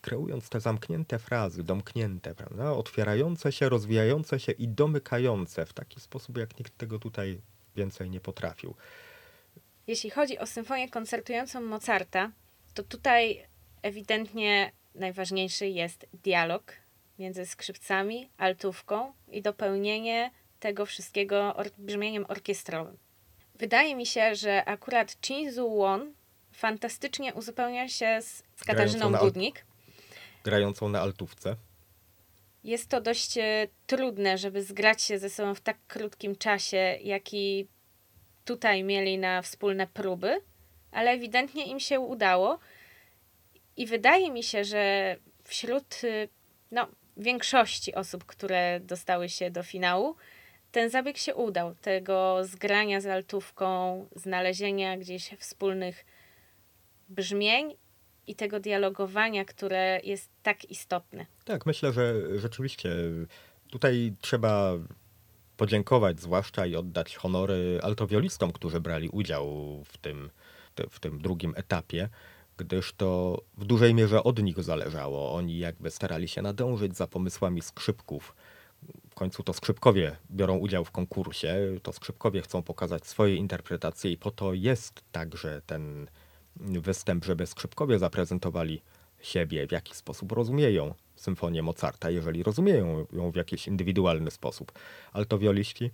kreując 0.00 0.48
te 0.48 0.60
zamknięte 0.60 1.18
frazy, 1.18 1.64
domknięte, 1.64 2.34
prawda? 2.34 2.72
otwierające 2.72 3.52
się, 3.52 3.68
rozwijające 3.68 4.40
się 4.40 4.52
i 4.52 4.68
domykające 4.68 5.66
w 5.66 5.72
taki 5.72 6.00
sposób, 6.00 6.38
jak 6.38 6.58
nikt 6.58 6.78
tego 6.78 6.98
tutaj 6.98 7.40
więcej 7.76 8.10
nie 8.10 8.20
potrafił. 8.20 8.74
Jeśli 9.86 10.10
chodzi 10.10 10.38
o 10.38 10.46
symfonię 10.46 10.88
koncertującą 10.88 11.60
Mozarta, 11.60 12.32
to 12.74 12.82
tutaj 12.82 13.46
ewidentnie 13.82 14.72
najważniejszy 14.94 15.66
jest 15.66 16.06
dialog 16.24 16.72
między 17.18 17.46
skrzypcami, 17.46 18.30
altówką 18.36 19.12
i 19.28 19.42
dopełnienie 19.42 20.30
tego 20.60 20.86
wszystkiego 20.86 21.56
or- 21.56 21.70
brzmieniem 21.78 22.24
orkiestrowym. 22.28 22.98
Wydaje 23.54 23.96
mi 23.96 24.06
się, 24.06 24.34
że 24.34 24.64
akurat 24.64 25.16
Shinzu 25.24 25.76
Won 25.76 26.12
fantastycznie 26.52 27.34
uzupełnia 27.34 27.88
się 27.88 28.18
z, 28.22 28.42
z 28.56 28.64
Katarzyną 28.64 29.12
Dudnik. 29.12 29.64
Grającą 30.48 30.88
na 30.88 31.00
altówce. 31.00 31.56
Jest 32.64 32.88
to 32.88 33.00
dość 33.00 33.38
e, 33.38 33.68
trudne, 33.86 34.38
żeby 34.38 34.62
zgrać 34.62 35.02
się 35.02 35.18
ze 35.18 35.30
sobą 35.30 35.54
w 35.54 35.60
tak 35.60 35.76
krótkim 35.86 36.36
czasie, 36.36 36.98
jaki 37.02 37.68
tutaj 38.44 38.84
mieli 38.84 39.18
na 39.18 39.42
wspólne 39.42 39.86
próby, 39.86 40.40
ale 40.92 41.10
ewidentnie 41.10 41.66
im 41.66 41.80
się 41.80 42.00
udało. 42.00 42.58
I 43.76 43.86
wydaje 43.86 44.30
mi 44.30 44.42
się, 44.42 44.64
że 44.64 45.16
wśród 45.44 46.04
y, 46.04 46.28
no, 46.70 46.88
większości 47.16 47.94
osób, 47.94 48.24
które 48.24 48.80
dostały 48.80 49.28
się 49.28 49.50
do 49.50 49.62
finału, 49.62 50.16
ten 50.72 50.90
zabieg 50.90 51.18
się 51.18 51.34
udał. 51.34 51.74
Tego 51.74 52.44
zgrania 52.44 53.00
z 53.00 53.06
altówką, 53.06 54.06
znalezienia 54.16 54.96
gdzieś 54.96 55.30
wspólnych 55.38 56.04
brzmień 57.08 57.76
i 58.28 58.34
tego 58.34 58.60
dialogowania, 58.60 59.44
które 59.44 60.00
jest 60.04 60.30
tak 60.42 60.64
istotne. 60.70 61.26
Tak, 61.44 61.66
myślę, 61.66 61.92
że 61.92 62.14
rzeczywiście 62.38 62.90
tutaj 63.70 64.12
trzeba 64.20 64.72
podziękować 65.56 66.20
zwłaszcza 66.20 66.66
i 66.66 66.76
oddać 66.76 67.16
honory 67.16 67.80
altowiolistom, 67.82 68.52
którzy 68.52 68.80
brali 68.80 69.08
udział 69.08 69.46
w 69.84 69.98
tym, 69.98 70.30
w 70.90 71.00
tym 71.00 71.22
drugim 71.22 71.52
etapie, 71.56 72.08
gdyż 72.56 72.92
to 72.92 73.40
w 73.56 73.64
dużej 73.64 73.94
mierze 73.94 74.22
od 74.24 74.42
nich 74.42 74.62
zależało. 74.62 75.34
Oni 75.34 75.58
jakby 75.58 75.90
starali 75.90 76.28
się 76.28 76.42
nadążyć 76.42 76.96
za 76.96 77.06
pomysłami 77.06 77.62
skrzypków. 77.62 78.34
W 79.10 79.14
końcu 79.14 79.42
to 79.42 79.52
skrzypkowie 79.52 80.16
biorą 80.30 80.56
udział 80.56 80.84
w 80.84 80.90
konkursie, 80.90 81.56
to 81.82 81.92
skrzypkowie 81.92 82.42
chcą 82.42 82.62
pokazać 82.62 83.06
swoje 83.06 83.36
interpretacje 83.36 84.10
i 84.10 84.16
po 84.16 84.30
to 84.30 84.54
jest 84.54 85.02
także 85.12 85.62
ten 85.66 86.06
występ, 86.56 87.24
żeby 87.24 87.46
skrzypkowie 87.46 87.98
zaprezentowali 87.98 88.82
siebie, 89.20 89.66
w 89.66 89.72
jaki 89.72 89.94
sposób 89.94 90.32
rozumieją 90.32 90.94
symfonię 91.16 91.62
Mozarta, 91.62 92.10
jeżeli 92.10 92.42
rozumieją 92.42 93.06
ją 93.12 93.30
w 93.30 93.36
jakiś 93.36 93.68
indywidualny 93.68 94.30
sposób. 94.30 94.72
Altowioliści 95.12 95.90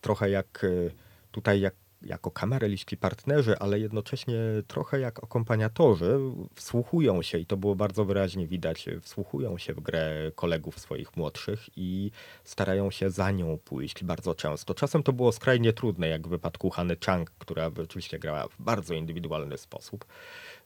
trochę 0.00 0.30
jak 0.30 0.64
y, 0.64 0.90
tutaj 1.30 1.60
jak, 1.60 1.74
jako 2.02 2.30
kameraliści 2.30 2.96
partnerzy, 2.96 3.58
ale 3.58 3.78
jednocześnie 3.80 4.38
trochę 4.66 5.00
jak 5.00 5.24
akompaniatorzy 5.24 6.18
wsłuchują 6.54 7.22
się 7.22 7.38
i 7.38 7.46
to 7.46 7.56
było 7.56 7.74
bardzo 7.74 8.04
wyraźnie 8.04 8.46
widać, 8.46 8.86
wsłuchują 9.00 9.58
się 9.58 9.74
w 9.74 9.80
grę 9.80 10.32
kolegów 10.34 10.78
swoich 10.78 11.16
młodszych 11.16 11.68
i 11.76 12.10
starają 12.44 12.90
się 12.90 13.10
za 13.10 13.30
nią 13.30 13.58
pójść 13.64 14.04
bardzo 14.04 14.34
często. 14.34 14.74
Czasem 14.74 15.02
to 15.02 15.12
było 15.12 15.32
skrajnie 15.32 15.72
trudne, 15.72 16.08
jak 16.08 16.26
w 16.26 16.30
wypadku 16.30 16.70
Hany 16.70 16.96
Chang, 17.06 17.30
która 17.38 17.70
oczywiście 17.82 18.18
grała 18.18 18.48
w 18.48 18.62
bardzo 18.62 18.94
indywidualny 18.94 19.58
sposób. 19.58 20.04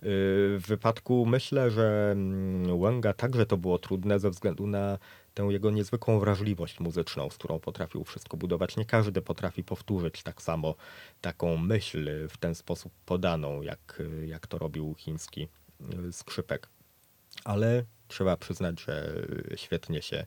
W 0.02 0.62
wypadku 0.68 1.26
myślę, 1.26 1.70
że 1.70 2.10
mm, 2.12 2.80
Łęga 2.80 3.12
także 3.12 3.46
to 3.46 3.56
było 3.56 3.78
trudne 3.78 4.18
ze 4.18 4.30
względu 4.30 4.66
na 4.66 4.98
tę 5.34 5.42
jego 5.42 5.70
niezwykłą 5.70 6.18
wrażliwość 6.20 6.80
muzyczną, 6.80 7.30
z 7.30 7.34
którą 7.38 7.60
potrafił 7.60 8.04
wszystko 8.04 8.36
budować. 8.36 8.76
Nie 8.76 8.84
każdy 8.84 9.22
potrafi 9.22 9.64
powtórzyć 9.64 10.22
tak 10.22 10.42
samo 10.42 10.74
taką 11.20 11.56
myśl 11.56 12.28
w 12.28 12.36
ten 12.36 12.54
sposób 12.54 12.92
podaną, 13.06 13.62
jak, 13.62 14.02
jak 14.26 14.46
to 14.46 14.58
robił 14.58 14.94
chiński 14.98 15.48
y, 16.08 16.12
skrzypek. 16.12 16.68
Ale 17.44 17.84
trzeba 18.08 18.36
przyznać, 18.36 18.80
że 18.80 19.14
świetnie 19.56 20.02
się, 20.02 20.26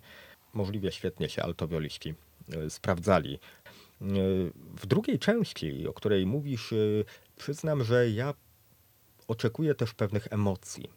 możliwie 0.53 0.91
świetnie 0.91 1.29
się 1.29 1.43
altowioliści 1.43 2.15
y, 2.65 2.69
sprawdzali. 2.69 3.33
Y, 3.33 3.39
w 4.55 4.85
drugiej 4.85 5.19
części, 5.19 5.87
o 5.87 5.93
której 5.93 6.25
mówisz, 6.25 6.73
przyznam, 7.37 7.83
że 7.83 8.09
ja 8.09 8.33
oczekuję 9.27 9.75
też 9.75 9.93
pewnych 9.93 10.27
emocji, 10.31 10.89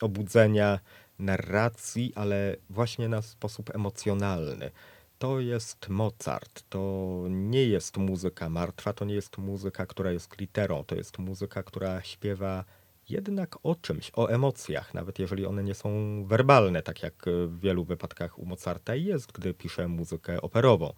obudzenia 0.00 0.80
narracji, 1.20 2.12
ale 2.14 2.56
właśnie 2.70 3.08
na 3.08 3.22
sposób 3.22 3.74
emocjonalny. 3.74 4.70
To 5.18 5.40
jest 5.40 5.88
Mozart, 5.88 6.64
to 6.68 7.24
nie 7.30 7.64
jest 7.64 7.96
muzyka 7.96 8.48
martwa, 8.48 8.92
to 8.92 9.04
nie 9.04 9.14
jest 9.14 9.38
muzyka, 9.38 9.86
która 9.86 10.12
jest 10.12 10.40
literą, 10.40 10.84
to 10.84 10.94
jest 10.94 11.18
muzyka, 11.18 11.62
która 11.62 12.02
śpiewa 12.02 12.64
jednak 13.10 13.58
o 13.62 13.74
czymś, 13.74 14.10
o 14.14 14.26
emocjach, 14.28 14.94
nawet 14.94 15.18
jeżeli 15.18 15.46
one 15.46 15.64
nie 15.64 15.74
są 15.74 15.90
werbalne, 16.24 16.82
tak 16.82 17.02
jak 17.02 17.14
w 17.46 17.60
wielu 17.60 17.84
wypadkach 17.84 18.38
u 18.38 18.46
Mozarta 18.46 18.94
jest, 18.94 19.32
gdy 19.32 19.54
pisze 19.54 19.88
muzykę 19.88 20.40
operową. 20.40 20.92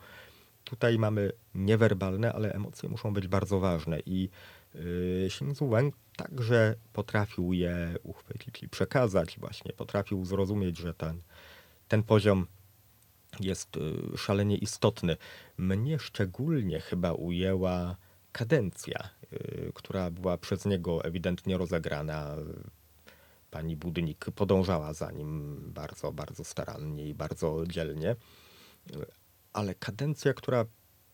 Tutaj 0.64 0.98
mamy 0.98 1.32
niewerbalne, 1.54 2.32
ale 2.32 2.52
emocje 2.52 2.88
muszą 2.88 3.12
być 3.14 3.28
bardzo 3.28 3.60
ważne 3.60 4.00
i 4.06 4.28
yy, 4.74 5.30
Shinzu 5.30 5.68
Wang 5.68 5.94
także 6.22 6.74
potrafił 6.92 7.52
je 7.52 7.94
uchwycić 8.02 8.62
i 8.62 8.68
przekazać 8.68 9.38
właśnie, 9.38 9.72
potrafił 9.72 10.24
zrozumieć, 10.24 10.78
że 10.78 10.94
ten, 10.94 11.22
ten 11.88 12.02
poziom 12.02 12.46
jest 13.40 13.76
y, 13.76 14.18
szalenie 14.18 14.56
istotny. 14.56 15.16
Mnie 15.58 15.98
szczególnie 15.98 16.80
chyba 16.80 17.12
ujęła 17.12 17.96
kadencja, 18.32 19.10
y, 19.32 19.72
która 19.74 20.10
była 20.10 20.38
przez 20.38 20.64
niego 20.66 21.04
ewidentnie 21.04 21.58
rozegrana. 21.58 22.36
Pani 23.50 23.76
Budnik 23.76 24.24
podążała 24.34 24.92
za 24.92 25.10
nim 25.10 25.58
bardzo, 25.72 26.12
bardzo 26.12 26.44
starannie 26.44 27.08
i 27.08 27.14
bardzo 27.14 27.64
dzielnie. 27.66 28.16
Ale 29.52 29.74
kadencja, 29.74 30.34
która 30.34 30.64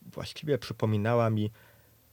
właściwie 0.02 0.58
przypominała 0.58 1.30
mi 1.30 1.50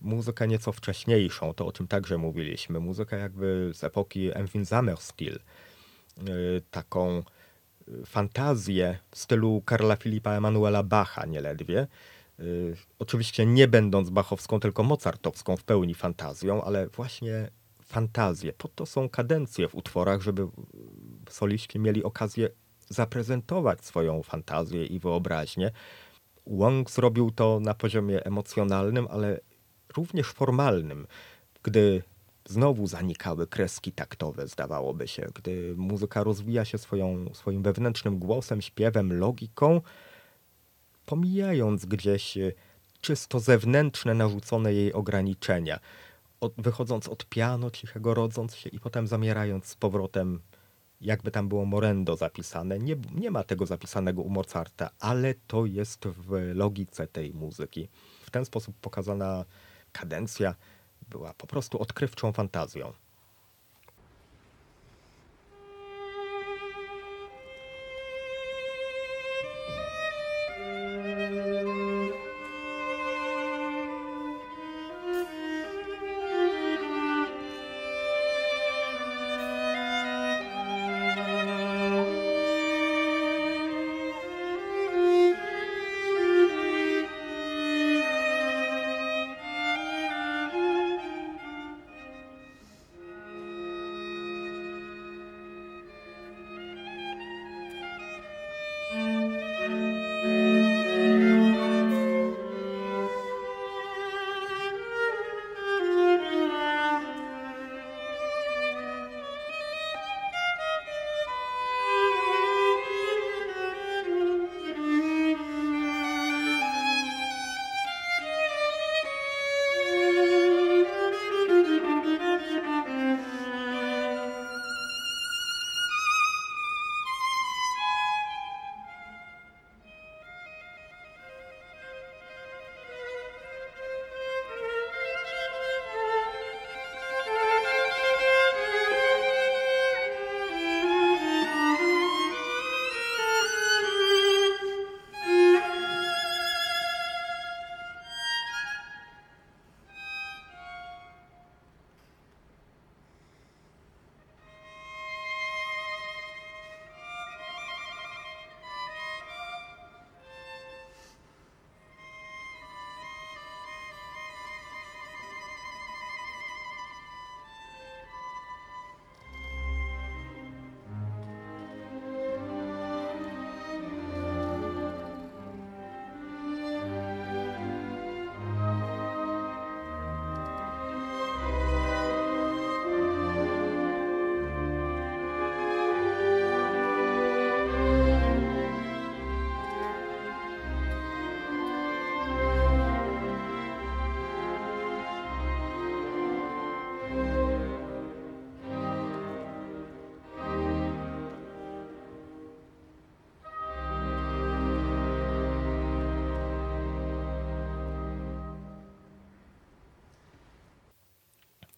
muzykę 0.05 0.47
nieco 0.47 0.71
wcześniejszą, 0.71 1.53
to 1.53 1.65
o 1.65 1.71
czym 1.71 1.87
także 1.87 2.17
mówiliśmy. 2.17 2.79
Muzykę 2.79 3.19
jakby 3.19 3.71
z 3.73 3.83
epoki 3.83 4.37
Enfin 4.37 4.65
Summerstill. 4.65 5.39
Y, 6.29 6.61
taką 6.71 7.23
y, 7.87 8.05
fantazję 8.05 8.97
w 9.11 9.17
stylu 9.17 9.61
Karla 9.65 9.95
Filipa 9.95 10.31
Emanuela 10.31 10.83
Bacha 10.83 11.25
nieledwie. 11.25 11.87
Y, 12.39 12.75
oczywiście 12.99 13.45
nie 13.45 13.67
będąc 13.67 14.09
bachowską, 14.09 14.59
tylko 14.59 14.83
mozartowską 14.83 15.57
w 15.57 15.63
pełni 15.63 15.95
fantazją, 15.95 16.63
ale 16.63 16.87
właśnie 16.87 17.49
fantazję. 17.83 18.53
Po 18.53 18.67
to 18.67 18.85
są 18.85 19.09
kadencje 19.09 19.67
w 19.67 19.75
utworach, 19.75 20.21
żeby 20.21 20.47
soliści 21.29 21.79
mieli 21.79 22.03
okazję 22.03 22.49
zaprezentować 22.89 23.85
swoją 23.85 24.23
fantazję 24.23 24.85
i 24.85 24.99
wyobraźnię. 24.99 25.71
Wong 26.47 26.91
zrobił 26.91 27.31
to 27.31 27.59
na 27.59 27.73
poziomie 27.73 28.25
emocjonalnym, 28.25 29.07
ale 29.09 29.39
również 29.97 30.27
formalnym, 30.27 31.07
gdy 31.63 32.03
znowu 32.45 32.87
zanikały 32.87 33.47
kreski 33.47 33.91
taktowe, 33.91 34.47
zdawałoby 34.47 35.07
się, 35.07 35.27
gdy 35.35 35.73
muzyka 35.77 36.23
rozwija 36.23 36.65
się 36.65 36.77
swoją, 36.77 37.33
swoim 37.33 37.63
wewnętrznym 37.63 38.19
głosem, 38.19 38.61
śpiewem, 38.61 39.19
logiką, 39.19 39.81
pomijając 41.05 41.85
gdzieś 41.85 42.37
e, 42.37 42.51
czysto 43.01 43.39
zewnętrzne, 43.39 44.13
narzucone 44.13 44.73
jej 44.73 44.93
ograniczenia, 44.93 45.79
od, 46.41 46.53
wychodząc 46.57 47.07
od 47.07 47.25
piano 47.25 47.71
cichego, 47.71 48.13
rodząc 48.13 48.55
się 48.55 48.69
i 48.69 48.79
potem 48.79 49.07
zamierając 49.07 49.65
z 49.65 49.75
powrotem, 49.75 50.41
jakby 51.01 51.31
tam 51.31 51.49
było 51.49 51.65
morendo 51.65 52.15
zapisane. 52.15 52.79
Nie, 52.79 52.95
nie 53.15 53.31
ma 53.31 53.43
tego 53.43 53.65
zapisanego 53.65 54.21
u 54.21 54.29
Mozarta, 54.29 54.89
ale 54.99 55.33
to 55.47 55.65
jest 55.65 56.05
w 56.05 56.51
logice 56.53 57.07
tej 57.07 57.33
muzyki. 57.33 57.87
W 58.21 58.29
ten 58.31 58.45
sposób 58.45 58.75
pokazana 58.81 59.45
kadencja 59.99 60.55
była 61.09 61.33
po 61.33 61.47
prostu 61.47 61.81
odkrywczą 61.81 62.31
fantazją. 62.31 62.93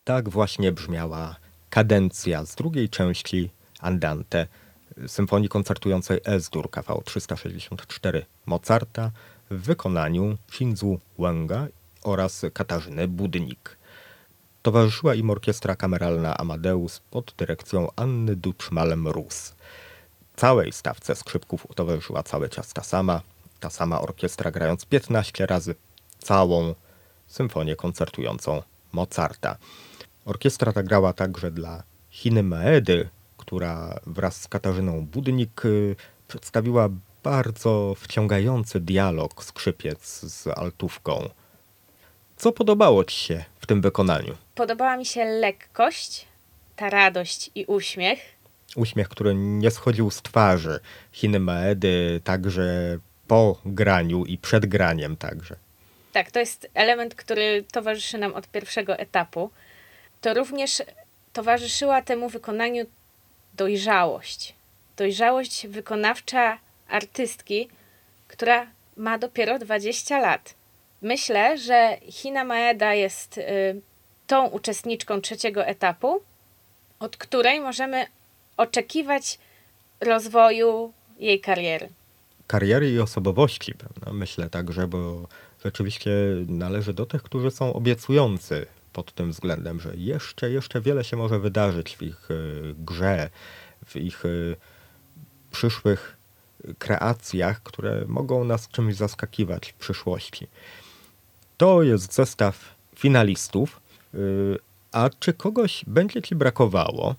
Tak 0.08 0.30
właśnie 0.30 0.72
brzmiała 0.72 1.36
kadencja 1.70 2.46
z 2.46 2.56
drugiej 2.56 2.90
części 2.90 3.50
Andante 3.80 4.48
symfonii 5.08 5.50
koncertującej 5.50 6.20
S-dur 6.26 6.70
KV 6.70 7.02
364 7.06 8.26
Mozarta 8.46 9.12
w 9.52 9.62
wykonaniu 9.62 10.38
Shinzu 10.52 11.00
Wanga 11.20 11.68
oraz 12.04 12.46
Katarzyny 12.54 13.08
Budnik. 13.08 13.78
Towarzyszyła 14.62 15.16
im 15.16 15.30
orkiestra 15.30 15.76
kameralna 15.76 16.38
Amadeus 16.38 17.00
pod 17.12 17.34
dyrekcją 17.38 17.88
Anny 17.96 18.36
Duczmal-Mróz. 18.36 19.54
Całej 20.36 20.74
stawce 20.74 21.16
skrzypków 21.16 21.68
towarzyszyła 21.76 22.24
cały 22.24 22.50
czas 22.50 22.74
ta 22.74 22.84
sama, 22.84 23.22
ta 23.60 23.70
sama 23.70 24.02
orkiestra 24.02 24.52
grając 24.52 24.86
15 24.86 25.46
razy 25.46 25.76
całą 26.20 26.76
symfonię 27.28 27.76
koncertującą 27.76 28.62
Mozarta. 28.94 29.58
Orkiestra 30.28 30.74
ta 30.74 30.84
grała 30.84 31.14
także 31.14 31.52
dla 31.52 31.84
Chiny 32.10 32.44
Maedy, 32.44 33.10
która 33.38 34.00
wraz 34.06 34.42
z 34.42 34.48
Katarzyną 34.48 35.06
Budnik 35.06 35.66
y, 35.66 35.96
przedstawiła 36.28 36.90
bardzo 37.24 37.94
wciągający 37.98 38.80
dialog 38.80 39.44
skrzypiec 39.44 40.20
z 40.20 40.48
altówką. 40.48 41.30
Co 42.38 42.52
podobało 42.52 43.04
Ci 43.04 43.20
się 43.20 43.46
w 43.60 43.66
tym 43.66 43.82
wykonaniu? 43.82 44.38
Podobała 44.56 44.98
mi 44.98 45.06
się 45.06 45.26
lekkość, 45.26 46.28
ta 46.76 46.90
radość 46.90 47.52
i 47.56 47.66
uśmiech. 47.66 48.20
Uśmiech, 48.76 49.10
który 49.10 49.36
nie 49.36 49.72
schodził 49.72 50.12
z 50.12 50.22
twarzy 50.22 50.80
Chiny 51.12 51.40
Maedy, 51.40 52.22
także 52.24 52.98
po 53.28 53.62
graniu 53.66 54.26
i 54.26 54.38
przed 54.38 54.66
graniem 54.66 55.18
także. 55.18 55.56
Tak, 56.14 56.32
to 56.32 56.40
jest 56.40 56.70
element, 56.74 57.16
który 57.16 57.64
towarzyszy 57.72 58.18
nam 58.18 58.34
od 58.34 58.48
pierwszego 58.48 58.98
etapu. 58.98 59.50
To 60.22 60.34
również 60.34 60.84
towarzyszyła 61.34 62.02
temu 62.02 62.30
wykonaniu 62.30 62.86
dojrzałość. 63.54 64.56
Dojrzałość 64.98 65.68
wykonawcza 65.68 66.58
artystki, 66.88 67.70
która 68.28 68.68
ma 68.98 69.18
dopiero 69.18 69.60
20 69.60 70.20
lat. 70.20 70.54
Myślę, 71.02 71.58
że 71.58 71.98
Hina 72.02 72.44
Maeda 72.44 72.94
jest 72.94 73.38
y, 73.38 73.42
tą 74.28 74.48
uczestniczką 74.48 75.22
trzeciego 75.22 75.66
etapu, 75.66 76.22
od 77.00 77.18
której 77.18 77.62
możemy 77.62 78.06
oczekiwać 78.58 79.40
rozwoju 80.02 80.94
jej 81.20 81.40
kariery. 81.40 81.90
Kariery 82.48 82.92
i 82.92 83.00
osobowości, 83.00 83.74
prawda? 83.74 84.14
Myślę 84.14 84.50
także, 84.50 84.88
bo 84.88 85.28
rzeczywiście 85.64 86.12
należy 86.48 86.94
do 86.94 87.06
tych, 87.06 87.24
którzy 87.24 87.52
są 87.52 87.74
obiecujący 87.74 88.66
pod 88.98 89.14
tym 89.14 89.32
względem, 89.32 89.80
że 89.80 89.94
jeszcze, 89.96 90.52
jeszcze 90.52 90.82
wiele 90.82 91.04
się 91.04 91.18
może 91.18 91.40
wydarzyć 91.40 91.98
w 91.98 92.02
ich 92.02 92.32
y, 92.32 92.76
grze, 92.78 93.30
w 93.86 93.96
ich 93.96 94.26
y, 94.26 94.56
przyszłych 95.52 96.18
kreacjach, 96.80 97.64
które 97.64 98.06
mogą 98.08 98.44
nas 98.44 98.68
czymś 98.68 98.96
zaskakiwać 98.96 99.72
w 99.72 99.74
przyszłości. 99.74 100.48
To 101.58 101.84
jest 101.84 102.14
zestaw 102.14 102.76
finalistów. 102.96 103.80
Y, 104.14 104.58
a 104.92 105.10
czy 105.20 105.34
kogoś 105.34 105.86
będzie 105.88 106.22
ci 106.22 106.36
brakowało 106.36 107.16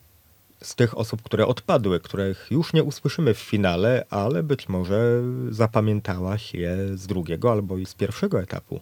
z 0.63 0.75
tych 0.75 0.99
osób, 0.99 1.23
które 1.23 1.47
odpadły, 1.47 2.01
których 2.01 2.47
już 2.51 2.73
nie 2.73 2.83
usłyszymy 2.83 3.35
w 3.35 3.39
finale, 3.39 4.05
ale 4.11 4.43
być 4.43 4.69
może 4.69 5.23
zapamiętałaś 5.51 6.55
je 6.55 6.77
z 6.99 7.07
drugiego 7.07 7.53
albo 7.53 7.79
i 7.79 7.87
z 7.87 7.95
pierwszego 7.95 8.41
etapu? 8.41 8.81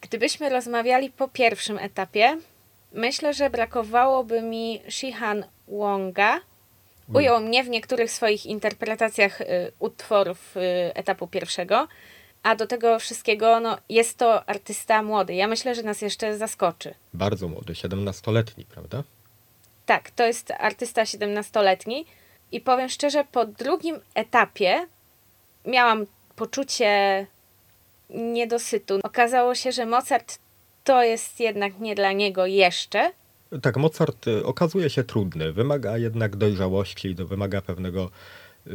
Gdybyśmy 0.00 0.48
rozmawiali 0.48 1.10
po 1.10 1.28
pierwszym 1.28 1.78
etapie, 1.78 2.38
myślę, 2.92 3.34
że 3.34 3.50
brakowałoby 3.50 4.42
mi 4.42 4.80
Shihan 4.88 5.44
Wonga. 5.68 6.40
Ujął 7.14 7.40
mnie 7.40 7.64
w 7.64 7.68
niektórych 7.68 8.10
swoich 8.10 8.46
interpretacjach 8.46 9.40
y, 9.40 9.46
utworów 9.78 10.56
y, 10.56 10.60
etapu 10.94 11.26
pierwszego, 11.26 11.88
a 12.42 12.56
do 12.56 12.66
tego 12.66 12.98
wszystkiego 12.98 13.60
no, 13.60 13.78
jest 13.88 14.18
to 14.18 14.48
artysta 14.48 15.02
młody. 15.02 15.34
Ja 15.34 15.46
myślę, 15.46 15.74
że 15.74 15.82
nas 15.82 16.02
jeszcze 16.02 16.38
zaskoczy. 16.38 16.94
Bardzo 17.14 17.48
młody, 17.48 17.72
17-letni, 17.72 18.64
prawda? 18.64 19.02
Tak, 19.86 20.10
to 20.10 20.26
jest 20.26 20.50
artysta 20.50 21.02
17-letni 21.02 22.06
i 22.52 22.60
powiem 22.60 22.88
szczerze, 22.88 23.24
po 23.32 23.44
drugim 23.44 24.00
etapie 24.14 24.86
miałam 25.66 26.06
poczucie 26.36 27.26
niedosytu. 28.14 29.00
Okazało 29.02 29.54
się, 29.54 29.72
że 29.72 29.86
Mozart 29.86 30.38
to 30.84 31.02
jest 31.02 31.40
jednak 31.40 31.80
nie 31.80 31.94
dla 31.94 32.12
niego 32.12 32.46
jeszcze. 32.46 33.10
Tak, 33.62 33.76
Mozart 33.76 34.26
y, 34.26 34.44
okazuje 34.44 34.90
się 34.90 35.04
trudny, 35.04 35.52
wymaga 35.52 35.98
jednak 35.98 36.36
dojrzałości, 36.36 37.14
wymaga 37.14 37.62
pewnego 37.62 38.10
y, 38.66 38.70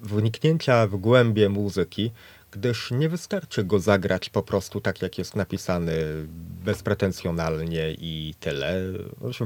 wniknięcia 0.00 0.86
w 0.86 0.96
głębie 0.96 1.48
muzyki, 1.48 2.10
gdyż 2.50 2.90
nie 2.90 3.08
wystarczy 3.08 3.64
go 3.64 3.78
zagrać 3.78 4.28
po 4.30 4.42
prostu 4.42 4.80
tak, 4.80 5.02
jak 5.02 5.18
jest 5.18 5.36
napisany, 5.36 5.92
bezpretensjonalnie 6.64 7.90
i 7.90 8.34
tyle. 8.40 8.82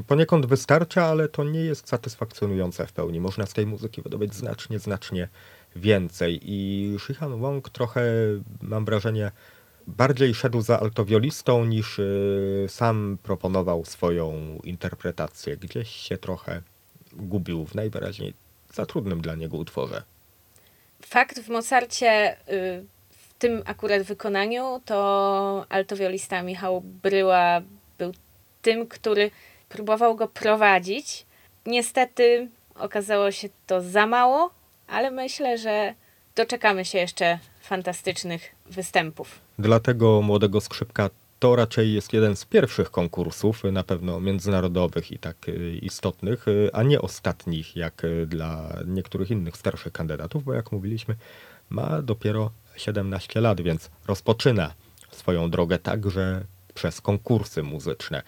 Poniekąd 0.07 0.47
wystarcza, 0.47 1.05
ale 1.05 1.29
to 1.29 1.45
nie 1.45 1.61
jest 1.61 1.89
satysfakcjonujące 1.89 2.87
w 2.87 2.93
pełni. 2.93 3.21
Można 3.21 3.47
z 3.47 3.53
tej 3.53 3.67
muzyki 3.67 4.03
wydobyć 4.03 4.35
znacznie, 4.35 4.79
znacznie 4.79 5.29
więcej. 5.77 6.41
I 6.43 6.97
Shihan 6.99 7.41
Wong 7.41 7.71
trochę, 7.71 8.03
mam 8.63 8.85
wrażenie, 8.85 9.31
bardziej 9.87 10.35
szedł 10.35 10.61
za 10.61 10.81
altowiolistą 10.81 11.65
niż 11.65 11.99
y, 11.99 12.67
sam 12.69 13.19
proponował 13.23 13.85
swoją 13.85 14.59
interpretację. 14.65 15.57
Gdzieś 15.57 15.89
się 15.89 16.19
trochę 16.19 16.63
gubił 17.13 17.67
w 17.67 17.75
najwyraźniej 17.75 18.35
za 18.73 18.87
trudnym 18.87 19.21
dla 19.21 19.35
niego 19.35 19.57
utworze. 19.57 20.03
Fakt 21.03 21.41
w 21.41 21.49
Mozarcie, 21.49 22.37
y, 22.49 22.85
w 23.11 23.35
tym 23.39 23.63
akurat 23.65 24.03
wykonaniu, 24.03 24.81
to 24.85 25.67
altowiolista 25.69 26.43
Michał 26.43 26.81
Bryła 26.81 27.61
był 27.99 28.13
tym, 28.63 28.87
który 28.87 29.31
próbował 29.69 30.17
go 30.17 30.29
prowadzić. 30.29 31.27
Niestety 31.67 32.49
okazało 32.75 33.31
się 33.31 33.49
to 33.67 33.81
za 33.81 34.07
mało, 34.07 34.51
ale 34.93 35.11
myślę, 35.11 35.59
że 35.59 35.95
doczekamy 36.37 36.85
się 36.85 36.99
jeszcze 36.99 37.39
fantastycznych 37.61 38.55
występów. 38.67 39.41
Dla 39.59 39.81
tego 39.81 40.23
młodego 40.23 40.61
skrzypka 40.61 41.11
to 41.39 41.57
raczej 41.57 41.93
jest 41.93 42.13
jeden 42.13 42.37
z 42.37 42.45
pierwszych 42.45 42.91
konkursów, 42.91 43.65
na 43.65 43.83
pewno 43.83 44.21
międzynarodowych 44.21 45.13
i 45.13 45.19
tak 45.19 45.49
y, 45.49 45.79
istotnych, 45.83 46.49
y, 46.49 46.71
a 46.73 46.83
nie 46.83 47.01
ostatnich, 47.01 47.77
jak 47.77 48.05
y, 48.05 48.27
dla 48.27 48.79
niektórych 48.87 49.31
innych 49.31 49.57
starszych 49.57 49.93
kandydatów, 49.93 50.45
bo 50.45 50.53
jak 50.53 50.73
mówiliśmy, 50.73 51.15
ma 51.71 52.03
dopiero 52.03 52.51
17 52.77 53.41
lat, 53.41 53.61
więc 53.61 53.91
rozpoczyna 54.07 54.75
swoją 55.11 55.51
drogę 55.51 55.79
także 55.79 56.45
przez 56.75 57.01
konkursy 57.01 57.63
muzyczne. 57.63 58.23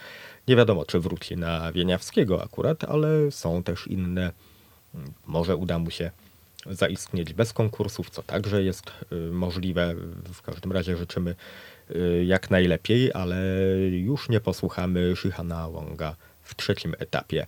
Nie 0.49 0.57
wiadomo, 0.57 0.85
czy 0.85 1.01
wróci 1.01 1.37
na 1.37 1.73
Wieniawskiego 1.73 2.43
akurat, 2.43 2.85
ale 2.85 3.31
są 3.31 3.63
też 3.63 3.87
inne. 3.87 4.33
Może 5.27 5.57
uda 5.57 5.79
mu 5.79 5.91
się 5.91 6.11
zaistnieć 6.71 7.33
bez 7.33 7.53
konkursów, 7.53 8.11
co 8.11 8.23
także 8.23 8.63
jest 8.63 8.93
y, 9.13 9.17
możliwe. 9.17 9.95
W 10.35 10.43
każdym 10.43 10.73
razie 10.73 10.97
życzymy 10.97 11.35
y, 11.91 12.25
jak 12.25 12.51
najlepiej, 12.51 13.13
ale 13.13 13.37
już 13.91 14.29
nie 14.29 14.41
posłuchamy 14.41 15.17
Shihana 15.17 15.69
Wonga 15.69 16.17
w 16.43 16.55
trzecim 16.55 16.95
etapie. 16.99 17.47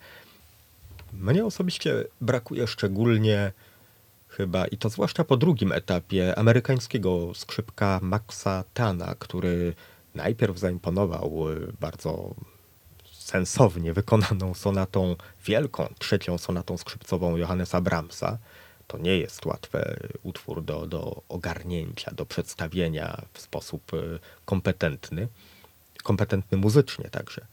Mnie 1.13 1.45
osobiście 1.45 2.05
brakuje 2.21 2.67
szczególnie 2.67 3.53
chyba, 4.29 4.67
i 4.67 4.77
to 4.77 4.89
zwłaszcza 4.89 5.25
po 5.25 5.37
drugim 5.37 5.73
etapie, 5.73 6.39
amerykańskiego 6.39 7.35
skrzypka 7.35 8.01
Maxa 8.03 8.65
Tana, 8.75 9.15
który 9.19 9.75
najpierw 10.15 10.59
zaimponował 10.59 11.51
y, 11.51 11.73
bardzo 11.81 12.35
sensownie 13.13 13.93
wykonaną 13.93 14.55
sonatą, 14.55 15.17
wielką 15.45 15.95
trzecią 15.99 16.39
sonatą 16.39 16.77
skrzypcową 16.77 17.37
Johannesa 17.37 17.81
Brahmsa. 17.81 18.39
To 18.87 18.99
nie 18.99 19.19
jest 19.19 19.47
łatwy 19.47 19.97
utwór 20.23 20.65
do, 20.65 20.87
do 20.87 21.23
ogarnięcia, 21.29 22.11
do 22.11 22.27
przedstawienia 22.27 23.23
w 23.33 23.41
sposób 23.41 23.95
y, 23.95 24.19
kompetentny. 24.45 25.29
Kompetentny 26.03 26.59
muzycznie 26.59 27.11
także. 27.11 27.47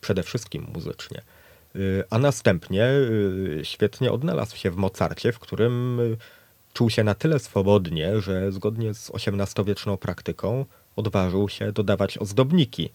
Przede 0.00 0.22
wszystkim 0.22 0.66
muzycznie. 0.74 1.22
Y, 1.76 2.04
A 2.10 2.18
następnie 2.18 2.86
y, 2.88 3.60
świetnie 3.62 4.12
odnalazł 4.12 4.56
się 4.56 4.70
w 4.70 4.76
Mozarcie, 4.76 5.32
w 5.32 5.38
którym 5.38 6.00
czuł 6.72 6.90
się 6.90 7.04
na 7.04 7.14
tyle 7.14 7.38
swobodnie, 7.38 8.20
że 8.20 8.52
zgodnie 8.52 8.94
z 8.94 9.10
XVIII-wieczną 9.14 9.96
praktyką 9.96 10.64
odważył 10.96 11.48
się 11.48 11.72
dodawać 11.72 12.18
ozdobniki. 12.18 12.90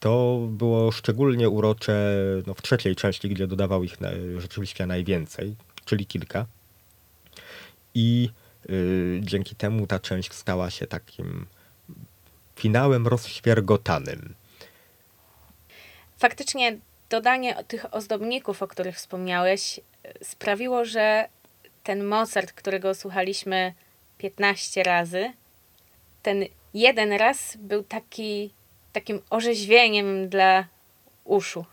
To 0.00 0.38
było 0.50 0.92
szczególnie 0.92 1.48
urocze 1.48 2.16
no, 2.46 2.54
w 2.54 2.62
trzeciej 2.62 2.96
części, 2.96 3.28
gdzie 3.28 3.46
dodawał 3.46 3.84
ich 3.84 4.00
na, 4.00 4.08
rzeczywiście 4.38 4.86
najwięcej, 4.86 5.56
czyli 5.84 6.06
kilka 6.06 6.46
i 7.94 8.30
y, 8.70 9.20
dzięki 9.22 9.56
temu 9.56 9.86
ta 9.86 10.00
część 10.00 10.32
stała 10.32 10.70
się 10.70 10.86
takim 10.86 11.46
finałem 12.56 13.06
rozświergotanym. 13.06 14.34
Faktycznie 16.18 16.78
dodanie 17.10 17.64
tych 17.68 17.94
ozdobników, 17.94 18.62
o 18.62 18.68
których 18.68 18.96
wspomniałeś, 18.96 19.78
y, 19.78 20.24
sprawiło, 20.24 20.84
że 20.84 21.28
ten 21.82 22.04
Mozart, 22.04 22.52
którego 22.52 22.94
słuchaliśmy 22.94 23.74
15 24.18 24.82
razy, 24.82 25.32
ten 26.22 26.44
jeden 26.74 27.12
raz 27.12 27.56
był 27.56 27.82
taki, 27.82 28.50
takim 28.92 29.22
orzeźwieniem 29.30 30.28
dla 30.28 30.64
uszu. 31.24 31.64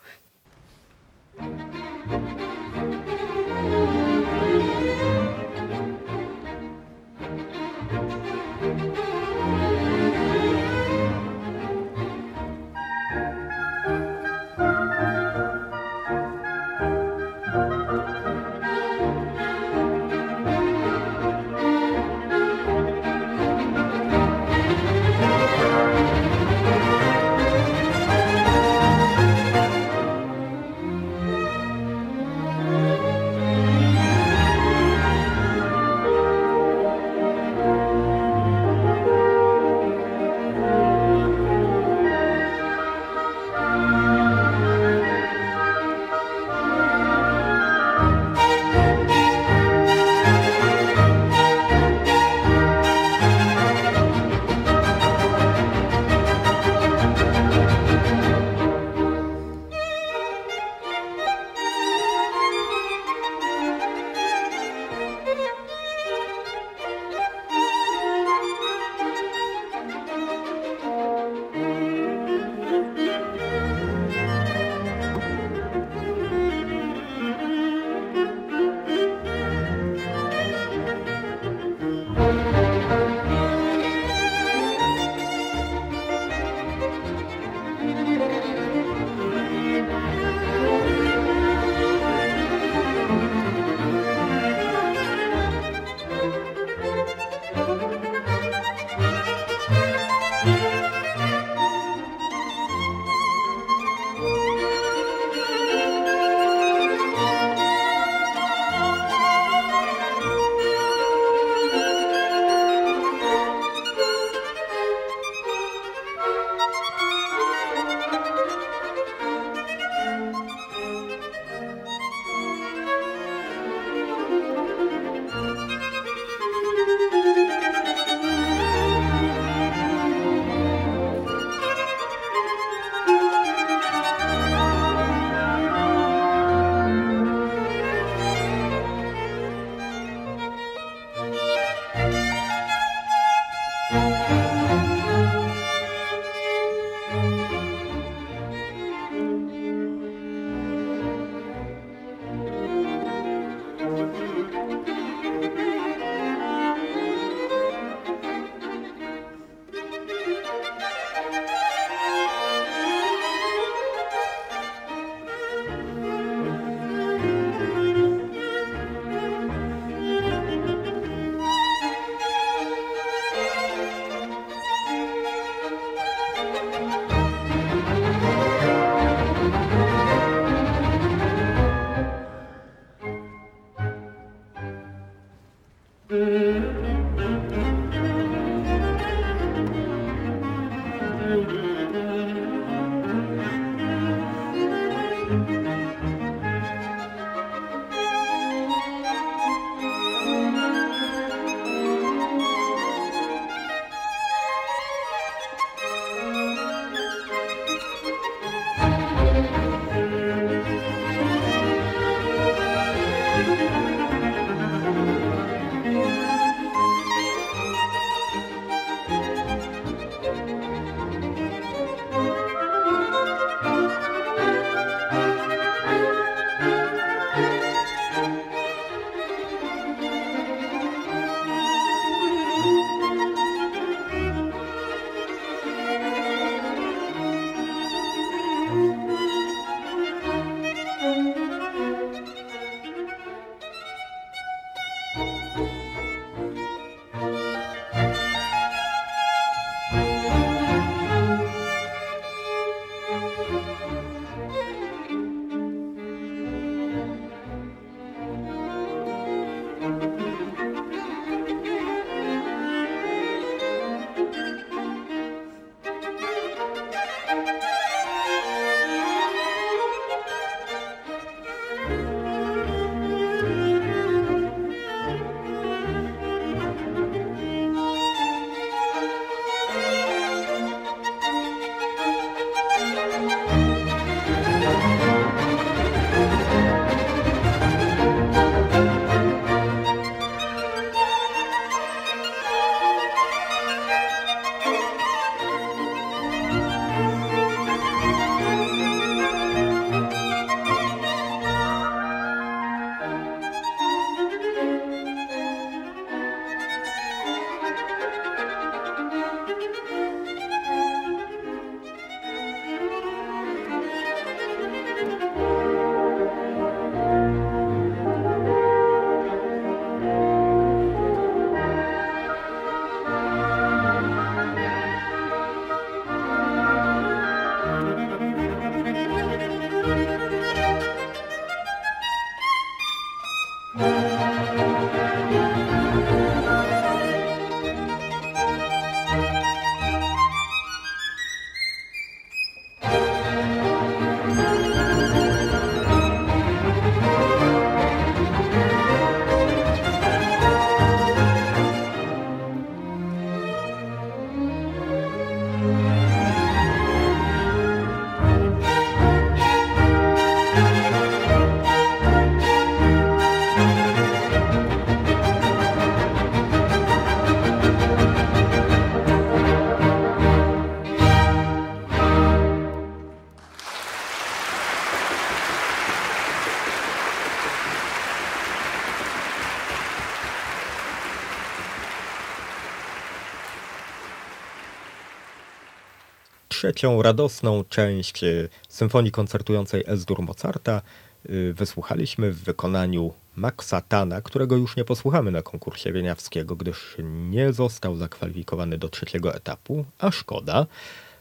Trzecią 386.62 387.01
radosną 387.01 387.64
część 387.70 388.24
e, 388.24 388.47
symfonii 388.70 389.12
koncertującej 389.12 389.84
S-dur 389.88 390.22
Mozarta 390.22 390.82
e, 390.82 391.53
wysłuchaliśmy 391.53 392.32
w 392.32 392.43
wykonaniu 392.43 393.14
Maxa 393.36 393.82
Tana, 393.82 394.22
którego 394.22 394.55
już 394.55 394.76
nie 394.76 394.86
posłuchamy 394.86 395.32
na 395.32 395.41
konkursie 395.41 395.91
wieniawskiego, 395.91 396.55
gdyż 396.55 396.95
nie 397.30 397.53
został 397.53 397.95
zakwalifikowany 397.95 398.78
do 398.78 398.89
trzeciego 398.89 399.36
etapu, 399.36 399.86
a 399.99 400.12
szkoda, 400.12 400.66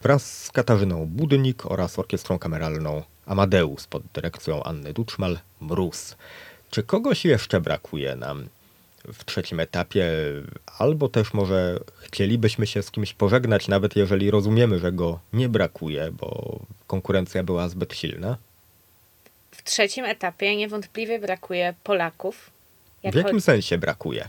wraz 0.02 0.44
z 0.44 0.50
Katarzyną 0.52 1.06
Budnik 1.06 1.66
oraz 1.66 1.98
orkiestrą 1.98 2.38
kameralną 2.38 3.02
Amadeus 3.26 3.86
pod 3.86 4.02
dyrekcją 4.14 4.62
Anny 4.62 4.92
Duczmal 4.92 5.38
Mróz. 5.60 6.16
Czy 6.70 6.82
kogoś 6.82 7.24
jeszcze 7.24 7.60
brakuje 7.60 8.16
nam 8.16 8.48
w 9.12 9.24
trzecim 9.24 9.60
etapie, 9.60 10.06
albo 10.78 11.08
też 11.08 11.34
może 11.34 11.80
chcielibyśmy 11.98 12.66
się 12.66 12.82
z 12.82 12.90
kimś 12.90 13.14
pożegnać, 13.14 13.68
nawet 13.68 13.96
jeżeli 13.96 14.30
rozumiemy, 14.30 14.78
że 14.78 14.92
go 14.92 15.20
nie 15.32 15.48
brakuje, 15.48 16.10
bo 16.12 16.60
konkurencja 16.86 17.42
była 17.42 17.68
zbyt 17.68 17.94
silna? 17.94 18.36
W 19.50 19.62
trzecim 19.62 20.04
etapie 20.04 20.56
niewątpliwie 20.56 21.18
brakuje 21.18 21.74
Polaków. 21.84 22.50
W 23.12 23.14
jakim 23.14 23.40
sensie 23.40 23.78
brakuje? 23.78 24.28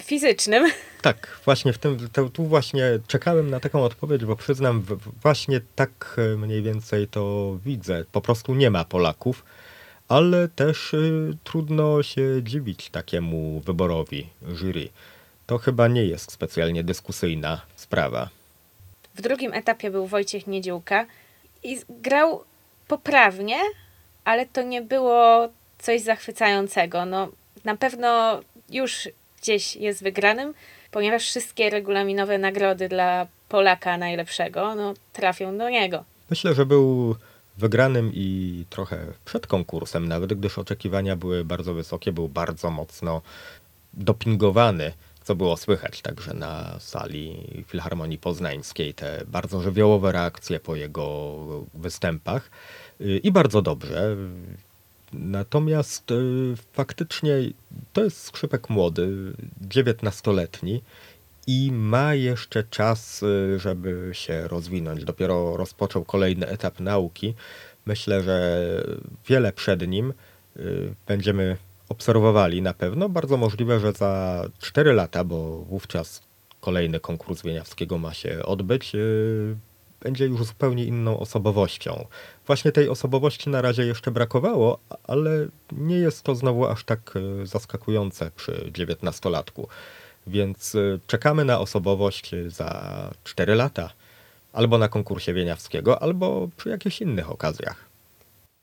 Fizycznym. 0.00 0.70
Tak, 1.02 1.40
właśnie 1.44 1.72
w 1.72 1.78
tym, 1.78 2.08
to, 2.12 2.28
tu 2.28 2.44
właśnie 2.44 2.98
czekałem 3.06 3.50
na 3.50 3.60
taką 3.60 3.82
odpowiedź, 3.82 4.24
bo 4.24 4.36
przyznam, 4.36 4.84
właśnie 5.22 5.60
tak 5.76 6.16
mniej 6.36 6.62
więcej 6.62 7.08
to 7.08 7.56
widzę. 7.64 8.04
Po 8.12 8.20
prostu 8.20 8.54
nie 8.54 8.70
ma 8.70 8.84
Polaków 8.84 9.44
ale 10.10 10.48
też 10.48 10.94
y, 10.94 11.36
trudno 11.44 12.02
się 12.02 12.22
dziwić 12.42 12.90
takiemu 12.90 13.60
wyborowi 13.60 14.26
jury. 14.54 14.88
To 15.46 15.58
chyba 15.58 15.88
nie 15.88 16.04
jest 16.04 16.32
specjalnie 16.32 16.84
dyskusyjna 16.84 17.60
sprawa. 17.76 18.28
W 19.14 19.22
drugim 19.22 19.54
etapie 19.54 19.90
był 19.90 20.06
Wojciech 20.06 20.46
Niedziółka 20.46 21.06
i 21.62 21.78
grał 21.88 22.44
poprawnie, 22.88 23.58
ale 24.24 24.46
to 24.46 24.62
nie 24.62 24.82
było 24.82 25.48
coś 25.78 26.00
zachwycającego. 26.00 27.04
No, 27.04 27.28
na 27.64 27.76
pewno 27.76 28.40
już 28.70 29.08
gdzieś 29.42 29.76
jest 29.76 30.02
wygranym, 30.02 30.54
ponieważ 30.90 31.22
wszystkie 31.22 31.70
regulaminowe 31.70 32.38
nagrody 32.38 32.88
dla 32.88 33.26
Polaka 33.48 33.98
najlepszego 33.98 34.74
no, 34.74 34.94
trafią 35.12 35.58
do 35.58 35.70
niego. 35.70 36.04
Myślę, 36.30 36.54
że 36.54 36.66
był 36.66 37.16
wygranym 37.60 38.10
i 38.14 38.64
trochę 38.70 39.06
przed 39.24 39.46
konkursem, 39.46 40.08
nawet 40.08 40.34
gdyż 40.34 40.58
oczekiwania 40.58 41.16
były 41.16 41.44
bardzo 41.44 41.74
wysokie, 41.74 42.12
był 42.12 42.28
bardzo 42.28 42.70
mocno 42.70 43.22
dopingowany, 43.94 44.92
co 45.24 45.34
było 45.34 45.56
słychać 45.56 46.02
także 46.02 46.34
na 46.34 46.80
sali 46.80 47.36
Filharmonii 47.66 48.18
Poznańskiej, 48.18 48.94
te 48.94 49.22
bardzo 49.26 49.60
żywiołowe 49.60 50.12
reakcje 50.12 50.60
po 50.60 50.76
jego 50.76 51.36
występach 51.74 52.50
i 53.22 53.32
bardzo 53.32 53.62
dobrze. 53.62 54.16
Natomiast 55.12 56.10
y, 56.10 56.54
faktycznie 56.72 57.34
to 57.92 58.04
jest 58.04 58.22
skrzypek 58.22 58.70
młody, 58.70 59.32
19-letni 59.68 60.82
i 61.46 61.72
ma 61.72 62.14
jeszcze 62.14 62.64
czas, 62.64 63.22
y, 63.22 63.58
żeby 63.58 64.10
się 64.12 64.48
rozwinąć. 64.48 65.04
Dopiero 65.04 65.56
rozpoczął 65.56 66.04
kolejny 66.04 66.46
etap 66.46 66.80
nauki. 66.80 67.34
Myślę, 67.86 68.22
że 68.22 68.66
wiele 69.28 69.52
przed 69.52 69.88
nim 69.88 70.12
y, 70.56 70.94
będziemy 71.06 71.56
obserwowali 71.88 72.62
na 72.62 72.74
pewno. 72.74 73.08
Bardzo 73.08 73.36
możliwe, 73.36 73.80
że 73.80 73.92
za 73.92 74.44
4 74.58 74.92
lata, 74.92 75.24
bo 75.24 75.58
wówczas 75.58 76.22
kolejny 76.60 77.00
konkurs 77.00 77.42
Wieniawskiego 77.42 77.98
ma 77.98 78.14
się 78.14 78.42
odbyć, 78.42 78.94
y, 78.94 79.56
będzie 80.00 80.26
już 80.26 80.44
zupełnie 80.44 80.84
inną 80.84 81.18
osobowością. 81.18 82.06
Właśnie 82.46 82.72
tej 82.72 82.88
osobowości 82.88 83.50
na 83.50 83.62
razie 83.62 83.86
jeszcze 83.86 84.10
brakowało, 84.10 84.78
ale 85.02 85.48
nie 85.72 85.96
jest 85.96 86.22
to 86.22 86.34
znowu 86.34 86.66
aż 86.66 86.84
tak 86.84 87.14
zaskakujące 87.44 88.30
przy 88.36 88.52
19-latku. 88.72 89.66
Więc 90.26 90.74
y, 90.74 91.00
czekamy 91.06 91.44
na 91.44 91.58
osobowość 91.58 92.30
za 92.48 93.10
4 93.24 93.54
lata. 93.54 93.90
Albo 94.52 94.78
na 94.78 94.88
konkursie 94.88 95.34
Wieniawskiego, 95.34 96.02
albo 96.02 96.48
przy 96.56 96.68
jakichś 96.68 97.00
innych 97.00 97.30
okazjach. 97.30 97.84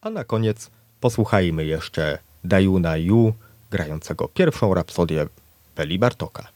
A 0.02 0.10
na 0.10 0.24
koniec 0.24 0.70
posłuchajmy 1.02 1.66
jeszcze 1.66 2.20
Dajuna 2.44 2.98
Yu, 2.98 3.34
grającego 3.72 4.28
pierwszą 4.28 4.74
rapsodię 4.74 5.28
Peli 5.76 6.00
Bartoka. 6.00 6.48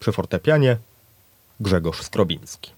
Przy 0.00 0.12
fortepianie 0.12 0.76
Grzegorz 1.60 2.02
Skrobiński. 2.02 2.73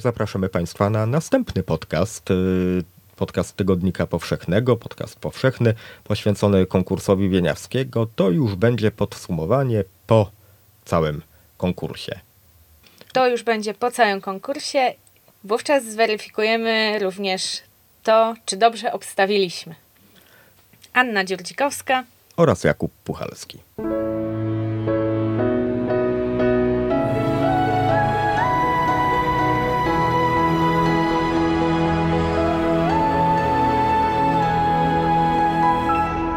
Zapraszamy 0.00 0.48
Państwa 0.48 0.90
na 0.90 1.06
następny 1.06 1.62
podcast. 1.62 2.30
y, 2.30 2.84
Podcast 3.16 3.56
Tygodnika 3.56 4.06
Powszechnego, 4.06 4.76
podcast 4.76 5.18
powszechny 5.18 5.74
poświęcony 6.04 6.66
konkursowi 6.66 7.28
Wieniawskiego. 7.28 8.06
To 8.16 8.30
już 8.30 8.54
będzie 8.54 8.90
podsumowanie 8.90 9.84
po 10.06 10.30
całym 10.84 11.22
konkursie. 11.56 12.20
To 13.12 13.28
już 13.28 13.42
będzie 13.42 13.74
po 13.74 13.90
całym 13.90 14.20
konkursie. 14.20 14.94
Wówczas 15.44 15.84
zweryfikujemy 15.84 16.98
również 16.98 17.42
to, 18.02 18.34
czy 18.46 18.56
dobrze 18.56 18.92
obstawiliśmy. 18.92 19.74
Anna 20.92 21.24
Dziurdzikowska. 21.24 22.04
Oraz 22.36 22.64
Jakub 22.64 22.92
Puchalski. 23.04 23.58